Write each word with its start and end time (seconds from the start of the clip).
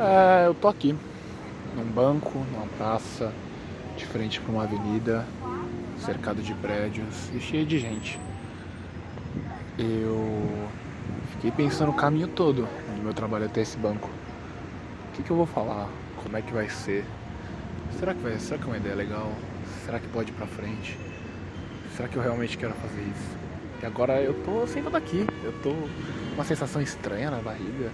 É, 0.00 0.46
eu 0.46 0.54
tô 0.54 0.68
aqui, 0.68 0.94
num 1.74 1.84
banco, 1.84 2.38
numa 2.52 2.66
praça, 2.78 3.32
de 3.96 4.06
frente 4.06 4.40
para 4.40 4.52
uma 4.52 4.62
avenida, 4.62 5.26
cercado 5.98 6.40
de 6.40 6.54
prédios 6.54 7.28
e 7.34 7.40
cheio 7.40 7.66
de 7.66 7.80
gente. 7.80 8.20
Eu 9.76 10.68
fiquei 11.32 11.50
pensando 11.50 11.90
o 11.90 11.94
caminho 11.94 12.28
todo 12.28 12.62
do 12.62 13.02
meu 13.02 13.12
trabalho 13.12 13.46
até 13.46 13.60
esse 13.60 13.76
banco. 13.76 14.08
O 15.08 15.16
que, 15.16 15.22
que 15.24 15.32
eu 15.32 15.36
vou 15.36 15.46
falar? 15.46 15.88
Como 16.22 16.36
é 16.36 16.42
que 16.42 16.52
vai 16.52 16.68
ser? 16.68 17.04
Será 17.98 18.14
que 18.14 18.20
vai? 18.20 18.38
Será 18.38 18.56
que 18.56 18.64
é 18.64 18.66
uma 18.68 18.76
ideia 18.76 18.94
legal? 18.94 19.32
Será 19.84 19.98
que 19.98 20.06
pode 20.06 20.30
ir 20.30 20.34
pra 20.34 20.46
frente? 20.46 20.96
Será 21.96 22.08
que 22.08 22.14
eu 22.14 22.22
realmente 22.22 22.56
quero 22.56 22.74
fazer 22.74 23.02
isso? 23.02 23.36
E 23.82 23.86
agora 23.86 24.22
eu 24.22 24.34
tô 24.44 24.64
saindo 24.68 24.90
daqui. 24.90 25.26
Eu 25.42 25.52
tô 25.60 25.70
com 25.70 26.34
uma 26.34 26.44
sensação 26.44 26.80
estranha 26.80 27.32
na 27.32 27.38
barriga. 27.38 27.90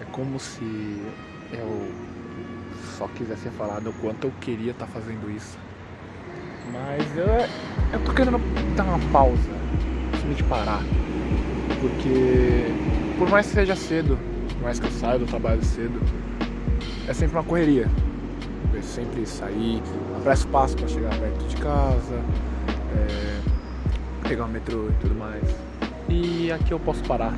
É 0.00 0.04
como 0.12 0.40
se 0.40 1.02
eu 1.52 1.92
só 2.96 3.06
quisesse 3.08 3.48
falar 3.50 3.80
do 3.80 3.92
quanto 3.94 4.26
eu 4.26 4.32
queria 4.40 4.72
estar 4.72 4.86
tá 4.86 4.92
fazendo 4.92 5.30
isso. 5.30 5.58
Mas 6.72 7.16
eu, 7.16 7.26
eu 7.92 8.04
tô 8.04 8.12
querendo 8.12 8.38
dar 8.76 8.84
uma 8.84 8.98
pausa, 9.12 9.50
simplesmente 10.12 10.42
parar. 10.44 10.82
Porque 11.80 12.66
por 13.18 13.28
mais 13.28 13.46
que 13.46 13.52
seja 13.52 13.76
cedo, 13.76 14.18
por 14.54 14.62
mais 14.62 14.80
que 14.80 14.86
eu 14.86 14.90
saia 14.92 15.18
do 15.18 15.26
trabalho 15.26 15.62
cedo, 15.64 16.00
é 17.06 17.12
sempre 17.12 17.36
uma 17.36 17.44
correria. 17.44 17.88
Eu 18.72 18.82
sempre 18.82 19.26
sair, 19.26 19.82
apresso 20.16 20.46
passo 20.48 20.76
para 20.76 20.88
chegar 20.88 21.10
perto 21.18 21.44
de 21.46 21.56
casa, 21.56 22.22
é, 22.96 23.40
pegar 24.28 24.46
o 24.46 24.48
metrô 24.48 24.88
e 24.88 24.92
tudo 25.00 25.14
mais. 25.14 25.42
E 26.08 26.50
aqui 26.50 26.72
eu 26.72 26.80
posso 26.80 27.02
parar. 27.04 27.34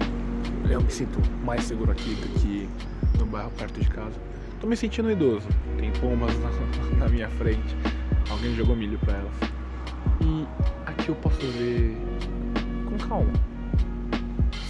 Eu 0.73 0.81
me 0.81 0.91
sinto 0.91 1.21
mais 1.45 1.65
seguro 1.65 1.93
aqui 1.93 2.15
do 2.15 2.41
que 2.41 2.67
no 3.19 3.27
bairro 3.27 3.51
perto 3.51 3.79
de 3.79 3.91
casa. 3.91 4.19
Tô 4.59 4.67
me 4.67 4.75
sentindo 4.75 5.11
idoso. 5.11 5.47
Tem 5.77 5.93
pombas 5.93 6.33
na, 6.39 6.49
na 6.97 7.09
minha 7.11 7.29
frente. 7.29 7.77
Alguém 8.31 8.55
jogou 8.55 8.75
milho 8.75 8.99
pra 9.01 9.13
elas. 9.13 9.35
E 10.23 10.47
aqui 10.87 11.11
eu 11.11 11.15
posso 11.17 11.39
ver 11.49 11.95
com 12.87 12.97
calma. 13.07 13.31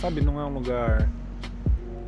Sabe, 0.00 0.20
não 0.20 0.40
é 0.40 0.44
um 0.44 0.54
lugar 0.54 1.08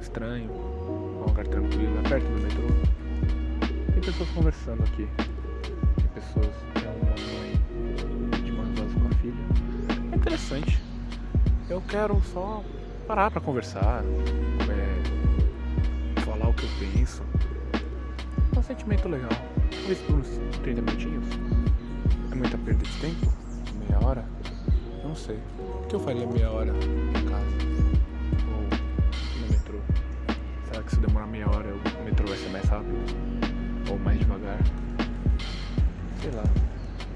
estranho, 0.00 0.50
é 0.50 1.22
um 1.22 1.26
lugar 1.28 1.46
tranquilo, 1.46 1.96
é 2.04 2.08
perto 2.08 2.24
do 2.24 2.42
metrô. 2.42 3.92
Tem 3.92 4.00
pessoas 4.00 4.28
conversando 4.30 4.82
aqui. 4.82 5.06
Tem 5.94 6.08
pessoas, 6.14 6.52
tem 6.74 6.82
uma 6.82 7.10
mãe 7.10 8.42
de 8.42 8.50
mãos 8.50 8.92
com 8.92 9.06
a 9.06 9.14
filha. 9.20 10.10
É 10.10 10.16
interessante. 10.16 10.82
Eu 11.70 11.80
quero 11.82 12.20
só 12.32 12.60
parar 13.04 13.30
pra 13.30 13.40
conversar, 13.40 14.02
é, 14.70 16.20
falar 16.20 16.48
o 16.48 16.54
que 16.54 16.64
eu 16.64 16.70
penso. 16.80 17.22
É 18.54 18.58
um 18.58 18.62
sentimento 18.62 19.08
legal. 19.08 19.30
Talvez 19.70 19.98
por 20.00 20.16
uns 20.16 20.40
30 20.62 20.80
minutinhos. 20.82 21.24
É 22.32 22.34
muita 22.34 22.56
perda 22.58 22.82
de 22.82 23.00
tempo? 23.00 23.32
Meia 23.78 24.02
hora? 24.02 24.24
Eu 25.02 25.08
não 25.08 25.14
sei. 25.16 25.38
O 25.58 25.86
que 25.86 25.94
eu 25.94 26.00
faria 26.00 26.26
meia 26.26 26.50
hora 26.50 26.70
em 26.70 27.28
casa? 27.28 27.46
Ou 28.48 28.62
no 29.40 29.52
metrô? 29.52 29.78
Será 30.66 30.82
que 30.82 30.90
se 30.90 31.00
demorar 31.00 31.26
meia 31.26 31.48
hora 31.48 31.68
o 31.74 32.04
metrô 32.04 32.26
vai 32.26 32.38
ser 32.38 32.48
mais 32.48 32.64
rápido? 32.64 32.96
Ou 33.90 33.98
mais 33.98 34.18
devagar? 34.18 34.58
Sei 36.22 36.30
lá. 36.30 36.44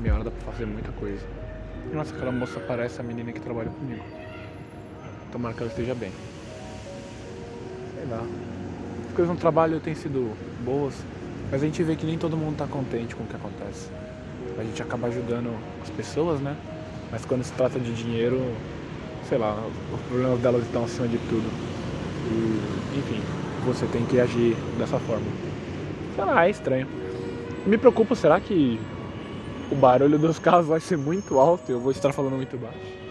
Meia 0.01 0.15
hora 0.15 0.25
dá 0.25 0.31
pra 0.31 0.53
fazer 0.53 0.67
muita 0.67 0.93
coisa. 0.93 1.27
Nossa, 1.93 2.15
aquela 2.15 2.31
moça 2.31 2.61
parece 2.61 3.01
a 3.01 3.05
menina 3.05 3.33
que 3.33 3.41
trabalha 3.41 3.71
comigo. 3.71 4.05
Tomara 5.33 5.55
que 5.55 5.63
ela 5.63 5.71
esteja 5.71 5.95
bem. 5.95 6.11
Sei 7.95 8.07
lá. 8.09 8.23
As 9.09 9.15
coisas 9.15 9.35
no 9.35 9.41
trabalho 9.41 9.81
têm 9.81 9.95
sido 9.95 10.37
boas, 10.65 10.95
mas 11.51 11.63
a 11.63 11.67
gente 11.67 11.83
vê 11.83 11.97
que 11.97 12.07
nem 12.07 12.17
todo 12.17 12.37
mundo 12.37 12.53
está 12.53 12.67
contente 12.67 13.15
com 13.15 13.25
o 13.25 13.27
que 13.27 13.37
acontece. 13.37 13.89
A 14.59 14.63
gente 14.63 14.83
acaba 14.83 15.09
ajudando 15.09 15.55
as 15.83 15.91
pessoas, 15.91 16.41
né? 16.41 16.57
Mas 17.11 17.25
quando 17.25 17.43
se 17.43 17.53
trata 17.53 17.79
de 17.79 17.93
dinheiro, 17.95 18.41
sei 19.29 19.39
lá, 19.39 19.57
os 19.93 20.01
problemas 20.03 20.41
delas 20.41 20.63
estão 20.65 20.85
acima 20.85 21.09
de 21.09 21.19
tudo. 21.19 21.49
E, 22.31 22.99
enfim, 22.99 23.23
você 23.65 23.87
tem 23.87 24.05
que 24.05 24.21
agir 24.21 24.57
dessa 24.79 24.99
forma. 24.99 25.27
Sei 26.15 26.25
lá, 26.25 26.47
é 26.47 26.51
estranho. 26.51 26.87
Me 27.67 27.77
preocupo, 27.77 28.17
será 28.17 28.41
que 28.41 28.81
o 29.71 29.75
barulho 29.75 30.19
dos 30.19 30.39
carros 30.39 30.67
vai 30.67 30.81
ser 30.81 30.97
muito 30.97 31.39
alto 31.39 31.71
e 31.71 31.73
eu 31.73 31.81
vou 31.81 31.93
estar 31.93 32.13
falando 32.13 32.37
muito 32.37 32.57
baixo? 32.57 33.08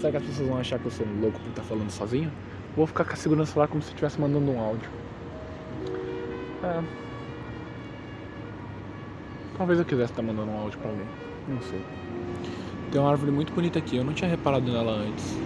Será 0.00 0.12
que 0.12 0.16
as 0.18 0.22
pessoas 0.22 0.48
vão 0.48 0.58
achar 0.58 0.78
que 0.78 0.86
eu 0.86 0.90
sou 0.92 1.04
um 1.04 1.20
louco 1.20 1.40
por 1.40 1.48
estar 1.48 1.62
falando 1.62 1.90
sozinho? 1.90 2.30
Vou 2.76 2.86
ficar 2.86 3.04
segurando 3.16 3.42
o 3.42 3.46
celular 3.46 3.66
como 3.66 3.82
se 3.82 3.88
estivesse 3.88 4.20
mandando 4.20 4.48
um 4.48 4.60
áudio. 4.60 4.88
É. 6.62 6.82
Talvez 9.56 9.80
eu 9.80 9.84
quisesse 9.84 10.12
estar 10.12 10.22
mandando 10.22 10.52
um 10.52 10.60
áudio 10.60 10.78
pra 10.78 10.90
alguém. 10.90 11.06
Não 11.48 11.60
sei. 11.62 11.82
Tem 12.92 13.00
uma 13.00 13.10
árvore 13.10 13.32
muito 13.32 13.52
bonita 13.52 13.80
aqui, 13.80 13.96
eu 13.96 14.04
não 14.04 14.12
tinha 14.12 14.30
reparado 14.30 14.70
nela 14.70 14.92
antes. 14.92 15.36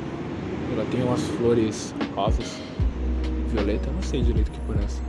Ela 0.75 0.85
tem 0.91 1.03
umas 1.03 1.23
flores 1.23 1.95
rosas, 2.15 2.61
violeta, 3.49 3.89
eu 3.89 3.95
não 3.95 4.03
sei 4.03 4.23
direito 4.23 4.49
o 4.49 4.51
que 4.51 4.61
por 4.61 4.77
essa. 4.77 5.01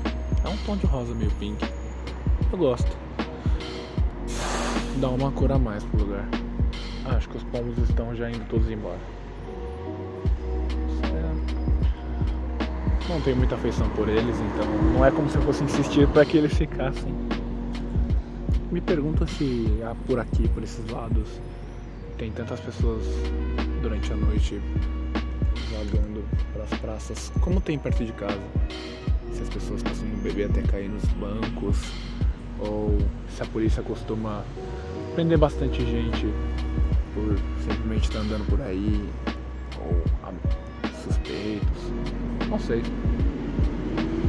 É 0.46 0.48
um 0.48 0.58
tom 0.66 0.78
de 0.78 0.86
rosa 0.86 1.14
meio 1.14 1.32
pink. 1.32 1.66
Eu 2.50 2.58
gosto. 2.58 2.98
Dá 5.02 5.10
uma 5.10 5.32
cor 5.34 5.52
a 5.52 5.60
mais 5.60 5.84
pro 5.84 6.06
lugar. 6.06 6.28
Ah, 7.06 7.18
acho 7.18 7.28
que 7.28 7.36
os 7.36 7.44
pombos 7.44 7.78
estão 7.78 8.16
já 8.16 8.30
indo 8.30 8.48
todos 8.48 8.70
embora. 8.70 9.00
Não 13.10 13.20
tenho 13.22 13.36
muita 13.36 13.56
afeição 13.56 13.88
por 13.90 14.08
eles, 14.08 14.36
então 14.40 14.66
não 14.94 15.06
é 15.06 15.12
como 15.12 15.30
se 15.30 15.36
eu 15.36 15.42
fosse 15.42 15.64
insistir 15.64 16.08
para 16.08 16.26
que 16.26 16.38
eles 16.38 16.54
ficassem. 16.54 17.14
Me 18.72 18.82
pergunto 18.82 19.28
se 19.28 19.68
por 20.08 20.20
aqui, 20.20 20.48
por 20.50 20.64
esses 20.64 20.90
lados, 20.90 21.28
tem 22.18 22.32
tantas 22.32 22.60
pessoas 22.60 23.04
durante 23.82 24.12
a 24.12 24.16
noite 24.16 24.60
jogando 25.70 26.26
pelas 26.54 26.70
praças, 26.80 27.32
como 27.42 27.60
tem 27.60 27.78
perto 27.78 28.06
de 28.06 28.14
casa. 28.14 28.40
Se 29.32 29.42
as 29.42 29.50
pessoas 29.50 29.84
costumam 29.84 30.16
beber 30.24 30.50
até 30.50 30.62
cair 30.62 30.90
nos 30.90 31.04
bancos, 31.06 31.92
ou 32.60 32.98
se 33.30 33.44
a 33.44 33.46
polícia 33.46 33.84
costuma 33.84 34.44
prender 35.14 35.38
bastante 35.38 35.86
gente 35.86 36.28
por 37.14 37.38
simplesmente 37.62 38.04
estar 38.06 38.20
andando 38.20 38.48
por 38.48 38.62
aí, 38.62 39.08
ou 39.78 40.04
suspeitos, 41.04 41.92
não 42.50 42.60
sei. 42.60 42.82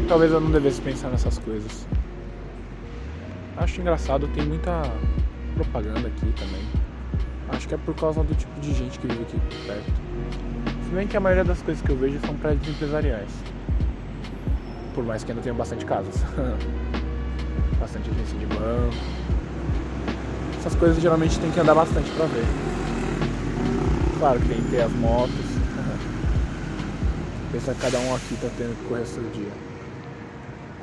Talvez 0.08 0.32
eu 0.32 0.40
não 0.40 0.50
devesse 0.50 0.80
pensar 0.80 1.08
nessas 1.08 1.38
coisas. 1.38 1.86
Acho 3.56 3.80
engraçado, 3.80 4.28
tem 4.28 4.44
muita 4.44 4.82
propaganda 5.54 6.08
aqui 6.08 6.32
também. 6.32 6.62
Acho 7.48 7.68
que 7.68 7.74
é 7.74 7.78
por 7.78 7.94
causa 7.94 8.22
do 8.22 8.34
tipo 8.34 8.60
de 8.60 8.74
gente 8.74 8.98
que 8.98 9.06
vive 9.06 9.22
aqui 9.22 9.38
perto. 9.66 9.92
Se 10.84 10.90
bem 10.94 11.06
que 11.06 11.16
a 11.16 11.20
maioria 11.20 11.44
das 11.44 11.62
coisas 11.62 11.82
que 11.82 11.90
eu 11.90 11.96
vejo 11.96 12.18
são 12.20 12.34
prédios 12.36 12.68
empresariais. 12.68 13.30
Por 14.94 15.04
mais 15.04 15.24
que 15.24 15.30
ainda 15.30 15.42
tenha 15.42 15.54
bastante 15.54 15.84
casas. 15.84 16.14
bastante 17.80 18.10
agência 18.10 18.38
de 18.38 18.46
banco. 18.46 18.96
Essas 20.58 20.74
coisas 20.74 21.00
geralmente 21.00 21.38
tem 21.38 21.50
que 21.50 21.60
andar 21.60 21.74
bastante 21.74 22.10
pra 22.12 22.26
ver. 22.26 22.44
Claro 24.18 24.40
que 24.40 24.48
tem 24.48 24.62
que 24.62 24.70
ter 24.70 24.82
as 24.82 24.92
motos. 24.92 25.53
Pensa 27.54 27.72
que 27.72 27.80
cada 27.82 28.00
um 28.00 28.16
aqui 28.16 28.36
tá 28.42 28.50
tendo 28.58 28.76
que 28.76 28.88
correr 28.88 29.02
o 29.02 29.06
seu 29.06 29.22
dia. 29.30 29.52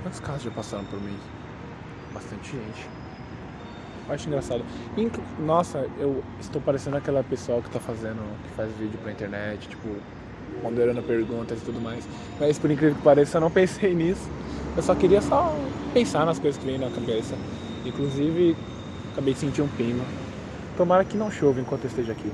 Quantos 0.02 0.22
carros 0.22 0.42
já 0.42 0.52
passaram 0.52 0.86
por 0.86 1.02
mim? 1.02 1.18
bastante 2.14 2.52
gente. 2.52 2.88
Acho 4.08 4.28
engraçado. 4.30 4.64
Nossa, 5.38 5.86
eu 6.00 6.24
estou 6.40 6.62
parecendo 6.62 6.96
aquela 6.96 7.24
pessoa 7.24 7.62
que 7.62 7.70
tá 7.70 7.80
fazendo, 7.80 8.22
que 8.44 8.56
faz 8.56 8.72
vídeo 8.78 8.98
pra 9.04 9.12
internet, 9.12 9.68
tipo, 9.68 9.90
ponderando 10.62 11.04
perguntas 11.04 11.62
e 11.62 11.66
tudo 11.66 11.82
mais. 11.82 12.08
Mas 12.40 12.58
por 12.58 12.72
incrível 12.72 12.96
que 12.96 13.02
pareça, 13.02 13.36
eu 13.36 13.42
não 13.42 13.52
pensei 13.52 13.92
nisso. 13.96 14.30
Eu 14.78 14.82
só 14.82 14.96
queria 14.96 15.22
só 15.22 15.54
pensar 15.94 16.26
nas 16.26 16.40
coisas 16.40 16.58
que 16.58 16.66
vêm 16.66 16.78
na 16.78 16.90
cabeça. 16.90 17.36
Inclusive, 17.86 18.56
acabei 19.12 19.34
de 19.34 19.42
sentir 19.42 19.62
um 19.62 19.68
clima. 19.68 20.06
Tomara 20.78 21.04
que 21.04 21.18
não 21.18 21.30
chova 21.30 21.60
enquanto 21.60 21.84
eu 21.84 21.90
esteja 21.90 22.14
aqui. 22.14 22.32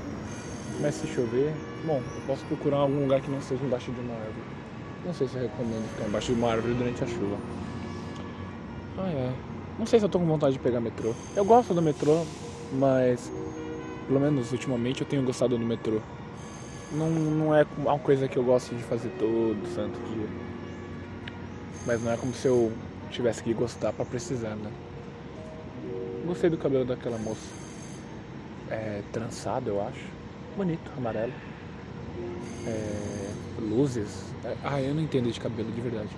Mas 0.80 0.94
se 0.94 1.08
chover, 1.08 1.52
bom, 1.84 2.02
eu 2.16 2.22
posso 2.26 2.44
procurar 2.46 2.78
algum 2.78 3.02
lugar 3.02 3.20
que 3.20 3.30
não 3.30 3.40
seja 3.40 3.62
embaixo 3.64 3.90
de 3.90 4.00
uma 4.00 4.14
árvore. 4.14 4.58
Não 5.04 5.14
sei 5.14 5.28
se 5.28 5.36
eu 5.36 5.42
recomendo 5.42 5.88
ficar 5.94 6.08
embaixo 6.08 6.32
de 6.32 6.38
uma 6.38 6.50
árvore 6.50 6.74
durante 6.74 7.04
a 7.04 7.06
chuva. 7.06 7.36
Ah, 8.98 9.08
é. 9.08 9.32
Não 9.78 9.86
sei 9.86 9.98
se 10.00 10.04
eu 10.04 10.08
tô 10.08 10.18
com 10.18 10.26
vontade 10.26 10.54
de 10.54 10.58
pegar 10.58 10.80
metrô. 10.80 11.14
Eu 11.36 11.44
gosto 11.44 11.72
do 11.72 11.80
metrô, 11.80 12.24
mas 12.72 13.32
pelo 14.06 14.20
menos 14.20 14.50
ultimamente 14.50 15.02
eu 15.02 15.06
tenho 15.06 15.22
gostado 15.22 15.56
do 15.56 15.64
metrô. 15.64 16.00
Não, 16.90 17.08
não 17.10 17.54
é 17.54 17.64
uma 17.76 17.98
coisa 17.98 18.26
que 18.26 18.36
eu 18.36 18.42
gosto 18.42 18.74
de 18.74 18.82
fazer 18.82 19.10
todo 19.18 19.56
santo 19.74 19.98
dia. 20.12 20.26
Mas 21.86 22.02
não 22.02 22.12
é 22.12 22.16
como 22.16 22.32
se 22.32 22.48
eu 22.48 22.72
tivesse 23.10 23.42
que 23.42 23.54
gostar 23.54 23.92
para 23.92 24.04
precisar, 24.04 24.56
né? 24.56 24.70
Gostei 26.26 26.50
do 26.50 26.58
cabelo 26.58 26.84
daquela 26.84 27.18
moça. 27.18 27.46
É 28.70 29.02
trançado, 29.12 29.70
eu 29.70 29.80
acho. 29.80 30.04
Bonito, 30.56 30.90
amarelo. 30.96 31.32
É, 32.66 33.30
luzes. 33.60 34.24
É, 34.44 34.54
ah, 34.64 34.80
eu 34.80 34.94
não 34.94 35.02
entendo 35.02 35.30
de 35.30 35.40
cabelo, 35.40 35.70
de 35.70 35.80
verdade. 35.80 36.08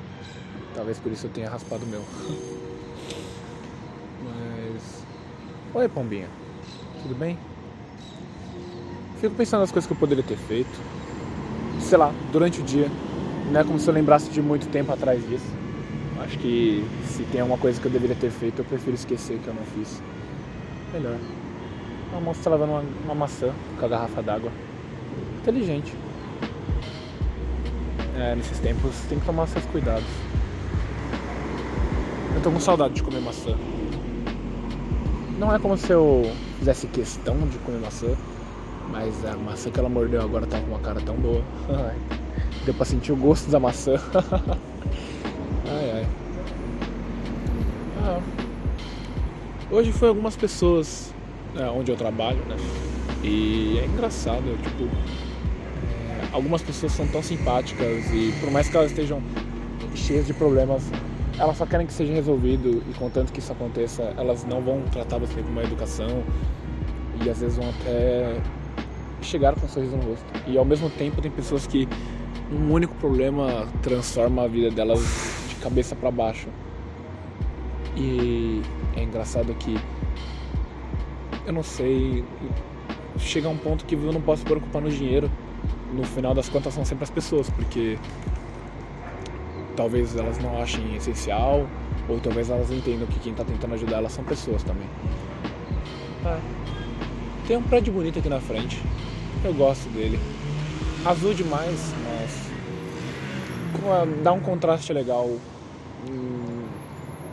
Talvez 0.75 0.99
por 0.99 1.11
isso 1.11 1.27
eu 1.27 1.31
tenha 1.31 1.49
raspado 1.51 1.85
o 1.85 1.89
meu. 1.89 2.05
Mas. 4.25 5.05
Oi, 5.75 5.89
Pombinha. 5.89 6.29
Tudo 7.03 7.15
bem? 7.15 7.39
Fico 9.21 9.35
pensando 9.35 9.61
nas 9.61 9.73
coisas 9.73 9.87
que 9.87 9.93
eu 9.93 9.99
poderia 9.99 10.25
ter 10.25 10.37
feito. 10.37 10.71
Sei 11.81 11.99
lá, 11.99 12.13
durante 12.33 12.61
o 12.61 12.63
dia. 12.63 12.89
Não 13.51 13.61
é 13.61 13.65
como 13.65 13.79
se 13.81 13.89
eu 13.89 13.95
lembrasse 13.95 14.31
de 14.31 14.41
muito 14.41 14.69
tempo 14.71 14.93
atrás 14.93 15.27
disso. 15.29 15.45
Acho 16.21 16.39
que 16.39 16.85
se 17.07 17.25
tem 17.25 17.41
alguma 17.41 17.59
coisa 17.59 17.81
que 17.81 17.87
eu 17.87 17.91
deveria 17.91 18.15
ter 18.15 18.31
feito, 18.31 18.61
eu 18.61 18.65
prefiro 18.65 18.95
esquecer 18.95 19.39
que 19.39 19.49
eu 19.49 19.55
não 19.55 19.65
fiz. 19.65 20.03
Melhor. 20.93 21.17
A 22.17 22.21
moça 22.21 22.49
lavando 22.51 22.73
uma, 22.73 22.85
uma 23.05 23.15
maçã 23.15 23.53
com 23.79 23.87
a 23.87 23.89
garrafa 23.89 24.23
d'água. 24.23 24.53
Inteligente. 25.51 25.93
É, 28.17 28.37
nesses 28.37 28.61
tempos 28.61 28.95
tem 29.09 29.19
que 29.19 29.27
tomar 29.27 29.49
seus 29.49 29.65
cuidados. 29.65 30.07
Eu 32.37 32.41
tô 32.41 32.53
com 32.53 32.61
saudade 32.61 32.95
de 32.95 33.03
comer 33.03 33.21
maçã. 33.21 33.57
Não 35.41 35.53
é 35.53 35.59
como 35.59 35.77
se 35.77 35.91
eu 35.91 36.31
fizesse 36.61 36.87
questão 36.87 37.37
de 37.49 37.59
comer 37.59 37.81
maçã, 37.81 38.17
mas 38.93 39.25
a 39.25 39.37
maçã 39.39 39.73
que 39.73 39.81
ela 39.81 39.89
mordeu 39.89 40.23
agora 40.23 40.47
tá 40.47 40.61
com 40.61 40.69
uma 40.69 40.79
cara 40.79 41.01
tão 41.01 41.17
boa. 41.17 41.43
Deu 42.65 42.73
pra 42.73 42.85
sentir 42.85 43.11
o 43.11 43.17
gosto 43.17 43.51
da 43.51 43.59
maçã. 43.59 43.97
ai 45.67 45.91
ai. 45.95 46.07
Ah. 48.05 48.21
Hoje 49.69 49.91
foi 49.91 50.11
algumas 50.11 50.37
pessoas 50.37 51.13
é, 51.57 51.65
onde 51.65 51.91
eu 51.91 51.97
trabalho, 51.97 52.39
né? 52.47 52.57
E 53.25 53.81
é 53.83 53.87
engraçado, 53.87 54.45
tipo, 54.63 54.85
é, 54.85 55.30
algumas 56.33 56.63
pessoas 56.63 56.93
são 56.93 57.07
tão 57.07 57.23
simpáticas 57.23 58.05
e 58.13 58.33
por 58.41 58.51
mais 58.51 58.69
que 58.69 58.77
elas 58.77 58.91
estejam 58.91 59.23
cheias 59.95 60.27
de 60.27 60.35
problemas, 60.35 60.83
elas 61.39 61.57
só 61.57 61.67
querem 61.67 61.87
que 61.87 61.93
seja 61.93 62.13
resolvido 62.13 62.83
e 62.89 62.95
contanto 62.99 63.33
que 63.33 63.39
isso 63.39 63.53
aconteça, 63.53 64.15
elas 64.17 64.45
não 64.45 64.61
vão 64.61 64.83
tratar 64.93 65.19
você 65.19 65.43
com 65.43 65.49
uma 65.49 65.63
educação 65.63 66.23
e 67.25 67.29
às 67.29 67.41
vezes 67.41 67.57
vão 67.57 67.69
até 67.69 68.41
chegar 69.23 69.55
com 69.55 69.67
um 69.67 69.69
sorriso 69.69 69.97
no 69.97 70.03
rosto. 70.03 70.25
E 70.47 70.57
ao 70.57 70.65
mesmo 70.65 70.89
tempo 70.91 71.21
tem 71.21 71.31
pessoas 71.31 71.67
que 71.67 71.89
um 72.51 72.73
único 72.73 72.95
problema 72.97 73.67
transforma 73.83 74.43
a 74.43 74.49
vida 74.49 74.71
delas 74.71 75.01
de 75.49 75.55
cabeça 75.57 75.95
para 75.95 76.11
baixo. 76.11 76.49
E 77.97 78.63
é 78.97 79.03
engraçado 79.03 79.55
que 79.55 79.79
eu 81.47 81.53
não 81.53 81.63
sei, 81.63 82.25
chega 83.19 83.49
um 83.49 83.57
ponto 83.57 83.85
que 83.85 83.95
eu 83.95 84.13
não 84.13 84.21
posso 84.21 84.45
preocupar 84.45 84.83
no 84.83 84.91
dinheiro. 84.91 85.31
No 85.93 86.05
final 86.05 86.35
das 86.35 86.49
contas 86.49 86.75
são 86.75 86.85
sempre 86.85 87.05
as 87.05 87.11
pessoas, 87.11 87.51
porque 87.51 87.99
talvez 89.77 90.17
elas 90.17 90.39
não 90.39 90.61
achem 90.61 90.95
essencial, 90.95 91.67
ou 92.09 92.21
talvez 92.21 92.51
elas 92.51 92.71
entendam 92.71 93.07
que 93.07 93.19
quem 93.19 93.33
está 93.33 93.45
tentando 93.45 93.75
ajudar 93.75 93.97
elas 93.99 94.13
são 94.13 94.25
pessoas 94.25 94.63
também. 94.63 94.87
É. 96.25 96.39
Tem 97.47 97.57
um 97.57 97.63
prédio 97.63 97.93
bonito 97.93 98.19
aqui 98.19 98.29
na 98.29 98.41
frente. 98.41 98.81
Eu 99.45 99.55
gosto 99.55 99.89
dele. 99.91 100.19
Azul 101.05 101.35
demais, 101.35 101.95
mas 102.05 102.51
dá 104.23 104.33
um 104.33 104.41
contraste 104.41 104.93
legal 104.93 105.27
hum, 106.09 106.65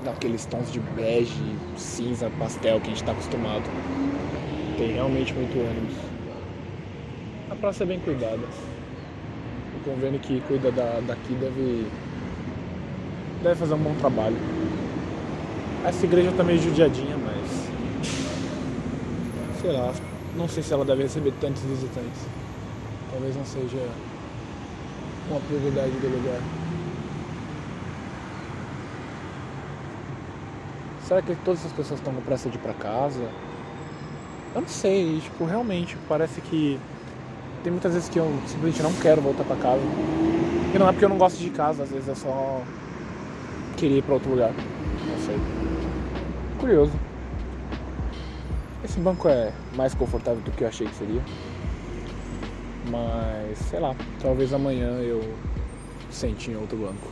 naqueles 0.05 0.45
tons 0.45 0.71
de 0.71 0.79
bege, 0.79 1.55
cinza, 1.75 2.31
pastel 2.39 2.79
que 2.79 2.87
a 2.87 2.89
gente 2.89 3.01
está 3.01 3.11
acostumado. 3.11 3.63
Tem 4.77 4.93
realmente 4.93 5.33
muito 5.33 5.57
ônibus. 5.59 6.16
Praça 7.59 7.83
é 7.83 7.87
bem 7.87 7.99
cuidada. 7.99 8.37
O 8.37 9.79
convênio 9.83 10.19
que 10.19 10.39
cuida 10.41 10.71
da, 10.71 10.99
daqui 11.07 11.33
deve, 11.33 11.87
deve 13.41 13.55
fazer 13.55 13.73
um 13.73 13.79
bom 13.79 13.95
trabalho. 13.95 14.37
Essa 15.83 16.05
igreja 16.05 16.31
tá 16.37 16.43
meio 16.43 16.61
judiadinha, 16.61 17.17
mas. 17.17 17.67
Sei 19.59 19.71
lá, 19.71 19.91
não 20.35 20.47
sei 20.47 20.61
se 20.61 20.71
ela 20.71 20.85
deve 20.85 21.01
receber 21.01 21.33
tantos 21.41 21.63
visitantes. 21.63 22.27
Talvez 23.11 23.35
não 23.35 23.45
seja 23.45 23.89
uma 25.31 25.39
prioridade 25.39 25.91
do 25.91 26.09
lugar. 26.09 26.41
Será 31.01 31.23
que 31.23 31.35
todas 31.37 31.65
as 31.65 31.71
pessoas 31.71 31.99
estão 31.99 32.13
com 32.13 32.21
pressa 32.21 32.49
de 32.49 32.57
ir 32.57 32.59
pra 32.59 32.73
casa? 32.73 33.27
Eu 34.53 34.61
não 34.61 34.67
sei, 34.67 35.21
tipo, 35.21 35.43
realmente, 35.45 35.97
parece 36.07 36.39
que 36.41 36.79
tem 37.63 37.71
muitas 37.71 37.93
vezes 37.93 38.09
que 38.09 38.17
eu 38.17 38.31
simplesmente 38.45 38.81
não 38.83 38.93
quero 38.93 39.21
voltar 39.21 39.43
pra 39.43 39.55
casa. 39.55 39.81
E 40.73 40.77
não 40.77 40.87
é 40.87 40.91
porque 40.91 41.05
eu 41.05 41.09
não 41.09 41.17
gosto 41.17 41.37
de 41.37 41.49
casa, 41.49 41.83
às 41.83 41.89
vezes 41.89 42.09
é 42.09 42.15
só 42.15 42.61
querer 43.77 43.97
ir 43.97 44.03
pra 44.03 44.15
outro 44.15 44.29
lugar. 44.29 44.51
Não 44.51 45.25
sei. 45.25 45.37
Curioso. 46.59 46.93
Esse 48.83 48.99
banco 48.99 49.27
é 49.27 49.51
mais 49.75 49.93
confortável 49.93 50.41
do 50.41 50.51
que 50.51 50.63
eu 50.63 50.67
achei 50.67 50.87
que 50.87 50.95
seria. 50.95 51.21
Mas, 52.89 53.57
sei 53.69 53.79
lá, 53.79 53.95
talvez 54.21 54.53
amanhã 54.53 54.99
eu 55.01 55.21
sente 56.09 56.51
em 56.51 56.55
outro 56.55 56.77
banco. 56.77 57.11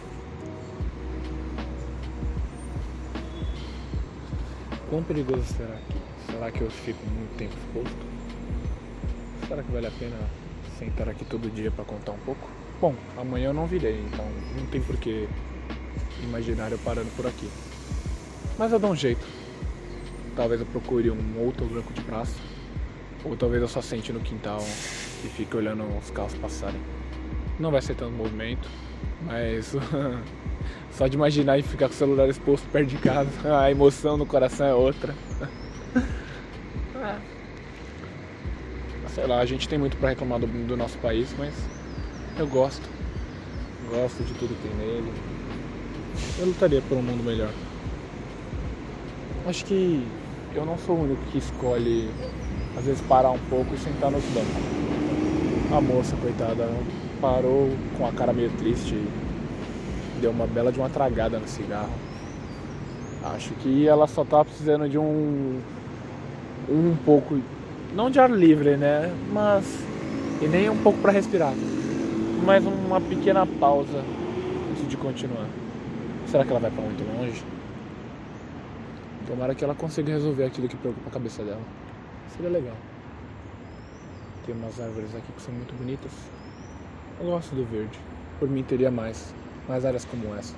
Quão 4.90 5.04
perigoso 5.04 5.44
será 5.44 5.76
que? 5.88 6.32
Será 6.32 6.52
que 6.52 6.62
eu 6.62 6.70
fico 6.70 7.00
muito 7.08 7.38
tempo 7.38 7.54
exposto? 7.54 8.15
Será 9.48 9.62
que 9.62 9.72
vale 9.72 9.86
a 9.86 9.92
pena 9.92 10.16
sentar 10.80 11.08
aqui 11.08 11.24
todo 11.24 11.54
dia 11.54 11.70
para 11.70 11.86
contar 11.86 12.14
um 12.14 12.18
pouco? 12.20 12.50
Bom, 12.82 12.96
amanhã 13.16 13.50
eu 13.50 13.54
não 13.54 13.68
virei, 13.68 14.02
então 14.02 14.26
não 14.58 14.66
tem 14.68 14.82
por 14.82 14.98
que 14.98 15.28
imaginar 16.24 16.72
eu 16.72 16.80
parando 16.80 17.10
por 17.16 17.28
aqui. 17.28 17.48
Mas 18.58 18.72
eu 18.72 18.80
dou 18.80 18.92
um 18.92 18.96
jeito. 18.96 19.26
Talvez 20.36 20.60
eu 20.60 20.68
procure 20.68 21.12
um 21.12 21.40
outro 21.40 21.66
banco 21.66 21.94
de 21.94 22.02
praça. 22.02 22.36
Ou 23.24 23.36
talvez 23.36 23.62
eu 23.62 23.68
só 23.68 23.82
sente 23.82 24.12
no 24.12 24.20
quintal 24.20 24.60
e 25.24 25.28
fique 25.28 25.56
olhando 25.56 25.84
os 25.98 26.10
carros 26.10 26.34
passarem. 26.36 26.80
Não 27.60 27.72
vai 27.72 27.82
ser 27.82 27.96
tanto 27.96 28.12
movimento, 28.14 28.68
mas 29.24 29.76
só 30.92 31.08
de 31.08 31.16
imaginar 31.16 31.58
e 31.58 31.62
ficar 31.62 31.88
com 31.88 31.94
o 31.94 31.98
celular 31.98 32.28
exposto 32.30 32.68
perto 32.70 32.90
de 32.90 32.98
casa, 32.98 33.30
a 33.60 33.70
emoção 33.70 34.18
no 34.18 34.26
coração 34.26 34.66
é 34.66 34.74
outra. 34.74 35.16
Sei 39.16 39.26
lá, 39.26 39.40
a 39.40 39.46
gente 39.46 39.70
tem 39.70 39.80
muito 39.80 39.96
para 39.96 40.10
reclamar 40.10 40.40
do, 40.40 40.46
do 40.46 40.76
nosso 40.76 40.98
país, 40.98 41.34
mas 41.40 41.54
eu 42.38 42.46
gosto. 42.46 42.84
Gosto 43.90 44.22
de 44.26 44.34
tudo 44.34 44.54
que 44.54 44.68
tem 44.68 44.78
nele. 44.78 45.10
Eu 46.38 46.48
lutaria 46.48 46.82
por 46.82 46.98
um 46.98 47.02
mundo 47.02 47.24
melhor. 47.24 47.50
Acho 49.48 49.64
que 49.64 50.06
eu 50.54 50.66
não 50.66 50.78
sou 50.78 50.98
o 50.98 51.04
único 51.04 51.22
que 51.32 51.38
escolhe, 51.38 52.12
às 52.78 52.84
vezes, 52.84 53.00
parar 53.08 53.32
um 53.32 53.40
pouco 53.50 53.74
e 53.74 53.78
sentar 53.78 54.12
no 54.12 54.20
banco. 54.20 55.76
A 55.78 55.80
moça, 55.80 56.18
coitada, 56.18 56.70
parou 57.22 57.70
com 57.98 58.06
a 58.06 58.12
cara 58.12 58.34
meio 58.34 58.50
triste 58.58 59.02
deu 60.20 60.32
uma 60.32 60.46
bela 60.46 60.74
de 60.74 60.80
uma 60.80 60.90
tragada 60.90 61.40
no 61.40 61.48
cigarro. 61.48 61.94
Acho 63.24 63.54
que 63.56 63.88
ela 63.88 64.08
só 64.08 64.26
tá 64.26 64.44
precisando 64.44 64.90
de 64.90 64.98
um 64.98 65.62
um 66.68 66.96
pouco 67.06 67.40
não 67.96 68.10
de 68.10 68.20
ar 68.20 68.30
livre, 68.30 68.76
né? 68.76 69.10
Mas 69.32 69.64
e 70.42 70.48
nem 70.48 70.70
um 70.70 70.78
pouco 70.78 71.00
para 71.00 71.14
respirar. 71.14 71.54
Mas 72.46 72.64
uma 72.66 73.00
pequena 73.00 73.46
pausa 73.46 74.04
antes 74.70 74.88
de 74.88 74.98
continuar. 74.98 75.48
Será 76.28 76.44
que 76.44 76.52
ela 76.52 76.60
vai 76.60 76.70
para 76.70 76.84
muito 76.84 77.04
longe? 77.18 77.42
Tomara 79.26 79.56
que 79.56 79.64
ela 79.64 79.74
consiga 79.74 80.12
resolver 80.12 80.44
aquilo 80.44 80.68
que 80.68 80.76
preocupa 80.76 81.08
a 81.10 81.14
cabeça 81.14 81.42
dela. 81.42 81.62
Seria 82.36 82.52
legal. 82.52 82.76
Tem 84.46 84.54
umas 84.54 84.80
árvores 84.80 85.16
aqui 85.16 85.32
que 85.32 85.42
são 85.42 85.54
muito 85.54 85.74
bonitas. 85.74 86.12
Eu 87.20 87.28
gosto 87.28 87.56
do 87.56 87.66
verde. 87.66 87.98
Por 88.40 88.50
mim 88.50 88.62
teria 88.62 88.92
mais, 88.92 89.34
mais 89.70 89.86
áreas 89.86 90.04
como 90.04 90.36
essa. 90.36 90.54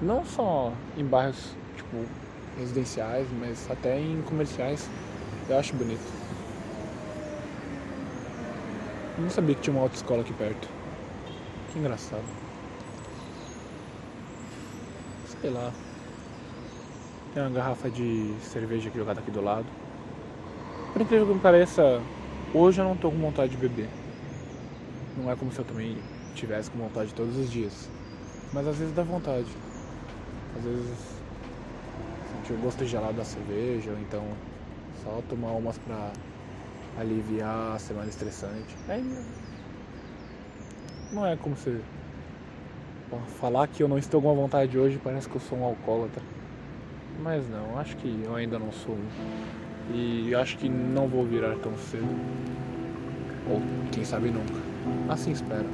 Não 0.00 0.24
só 0.24 0.72
em 0.96 1.04
bairros 1.04 1.54
tipo 1.76 2.04
residenciais, 2.58 3.26
mas 3.40 3.68
até 3.68 3.98
em 3.98 4.22
comerciais. 4.22 4.88
Eu 5.48 5.58
acho 5.58 5.74
bonito. 5.74 6.19
Eu 9.20 9.24
não 9.24 9.30
sabia 9.30 9.54
que 9.54 9.60
tinha 9.60 9.76
uma 9.76 9.82
autoescola 9.82 10.22
aqui 10.22 10.32
perto. 10.32 10.66
Que 11.70 11.78
engraçado. 11.78 12.24
Sei 15.26 15.50
lá. 15.50 15.70
Tem 17.34 17.42
uma 17.42 17.50
garrafa 17.50 17.90
de 17.90 18.34
cerveja 18.40 18.90
jogada 18.90 19.20
aqui 19.20 19.30
do 19.30 19.42
lado. 19.42 19.66
Por 20.94 21.02
incrível 21.02 21.26
que 21.26 21.34
me 21.34 21.38
pareça, 21.38 22.00
hoje 22.54 22.80
eu 22.80 22.84
não 22.86 22.96
tô 22.96 23.10
com 23.10 23.18
vontade 23.18 23.50
de 23.50 23.58
beber. 23.58 23.90
Não 25.18 25.30
é 25.30 25.36
como 25.36 25.52
se 25.52 25.58
eu 25.58 25.66
também 25.66 25.98
tivesse 26.34 26.70
com 26.70 26.78
vontade 26.78 27.12
todos 27.12 27.36
os 27.36 27.50
dias. 27.50 27.90
Mas 28.54 28.66
às 28.66 28.78
vezes 28.78 28.94
dá 28.94 29.02
vontade. 29.02 29.48
Às 30.56 30.64
vezes 30.64 30.96
sentir 32.32 32.54
o 32.54 32.62
gosto 32.62 32.86
gelado 32.86 33.12
da 33.12 33.24
cerveja, 33.26 33.90
ou 33.90 33.98
então 33.98 34.24
só 35.04 35.20
tomar 35.28 35.50
umas 35.50 35.76
pra 35.76 36.10
aliviar 37.00 37.74
a 37.74 37.78
semana 37.78 38.08
estressante. 38.08 38.76
Aí 38.88 39.04
não 41.12 41.26
é 41.26 41.36
como 41.36 41.56
se 41.56 41.80
falar 43.40 43.66
que 43.66 43.82
eu 43.82 43.88
não 43.88 43.98
estou 43.98 44.22
com 44.22 44.34
vontade 44.34 44.78
hoje 44.78 45.00
parece 45.02 45.28
que 45.28 45.34
eu 45.36 45.40
sou 45.40 45.58
um 45.58 45.64
alcoólatra. 45.64 46.22
Mas 47.22 47.48
não, 47.48 47.78
acho 47.78 47.96
que 47.96 48.22
eu 48.24 48.34
ainda 48.34 48.58
não 48.58 48.70
sou. 48.70 48.96
E 49.92 50.34
acho 50.34 50.56
que 50.58 50.68
não 50.68 51.08
vou 51.08 51.24
virar 51.24 51.56
tão 51.56 51.76
cedo. 51.76 52.06
Ou 53.50 53.60
quem 53.90 54.04
sabe 54.04 54.30
nunca. 54.30 54.60
Assim 55.08 55.32
espero. 55.32 55.66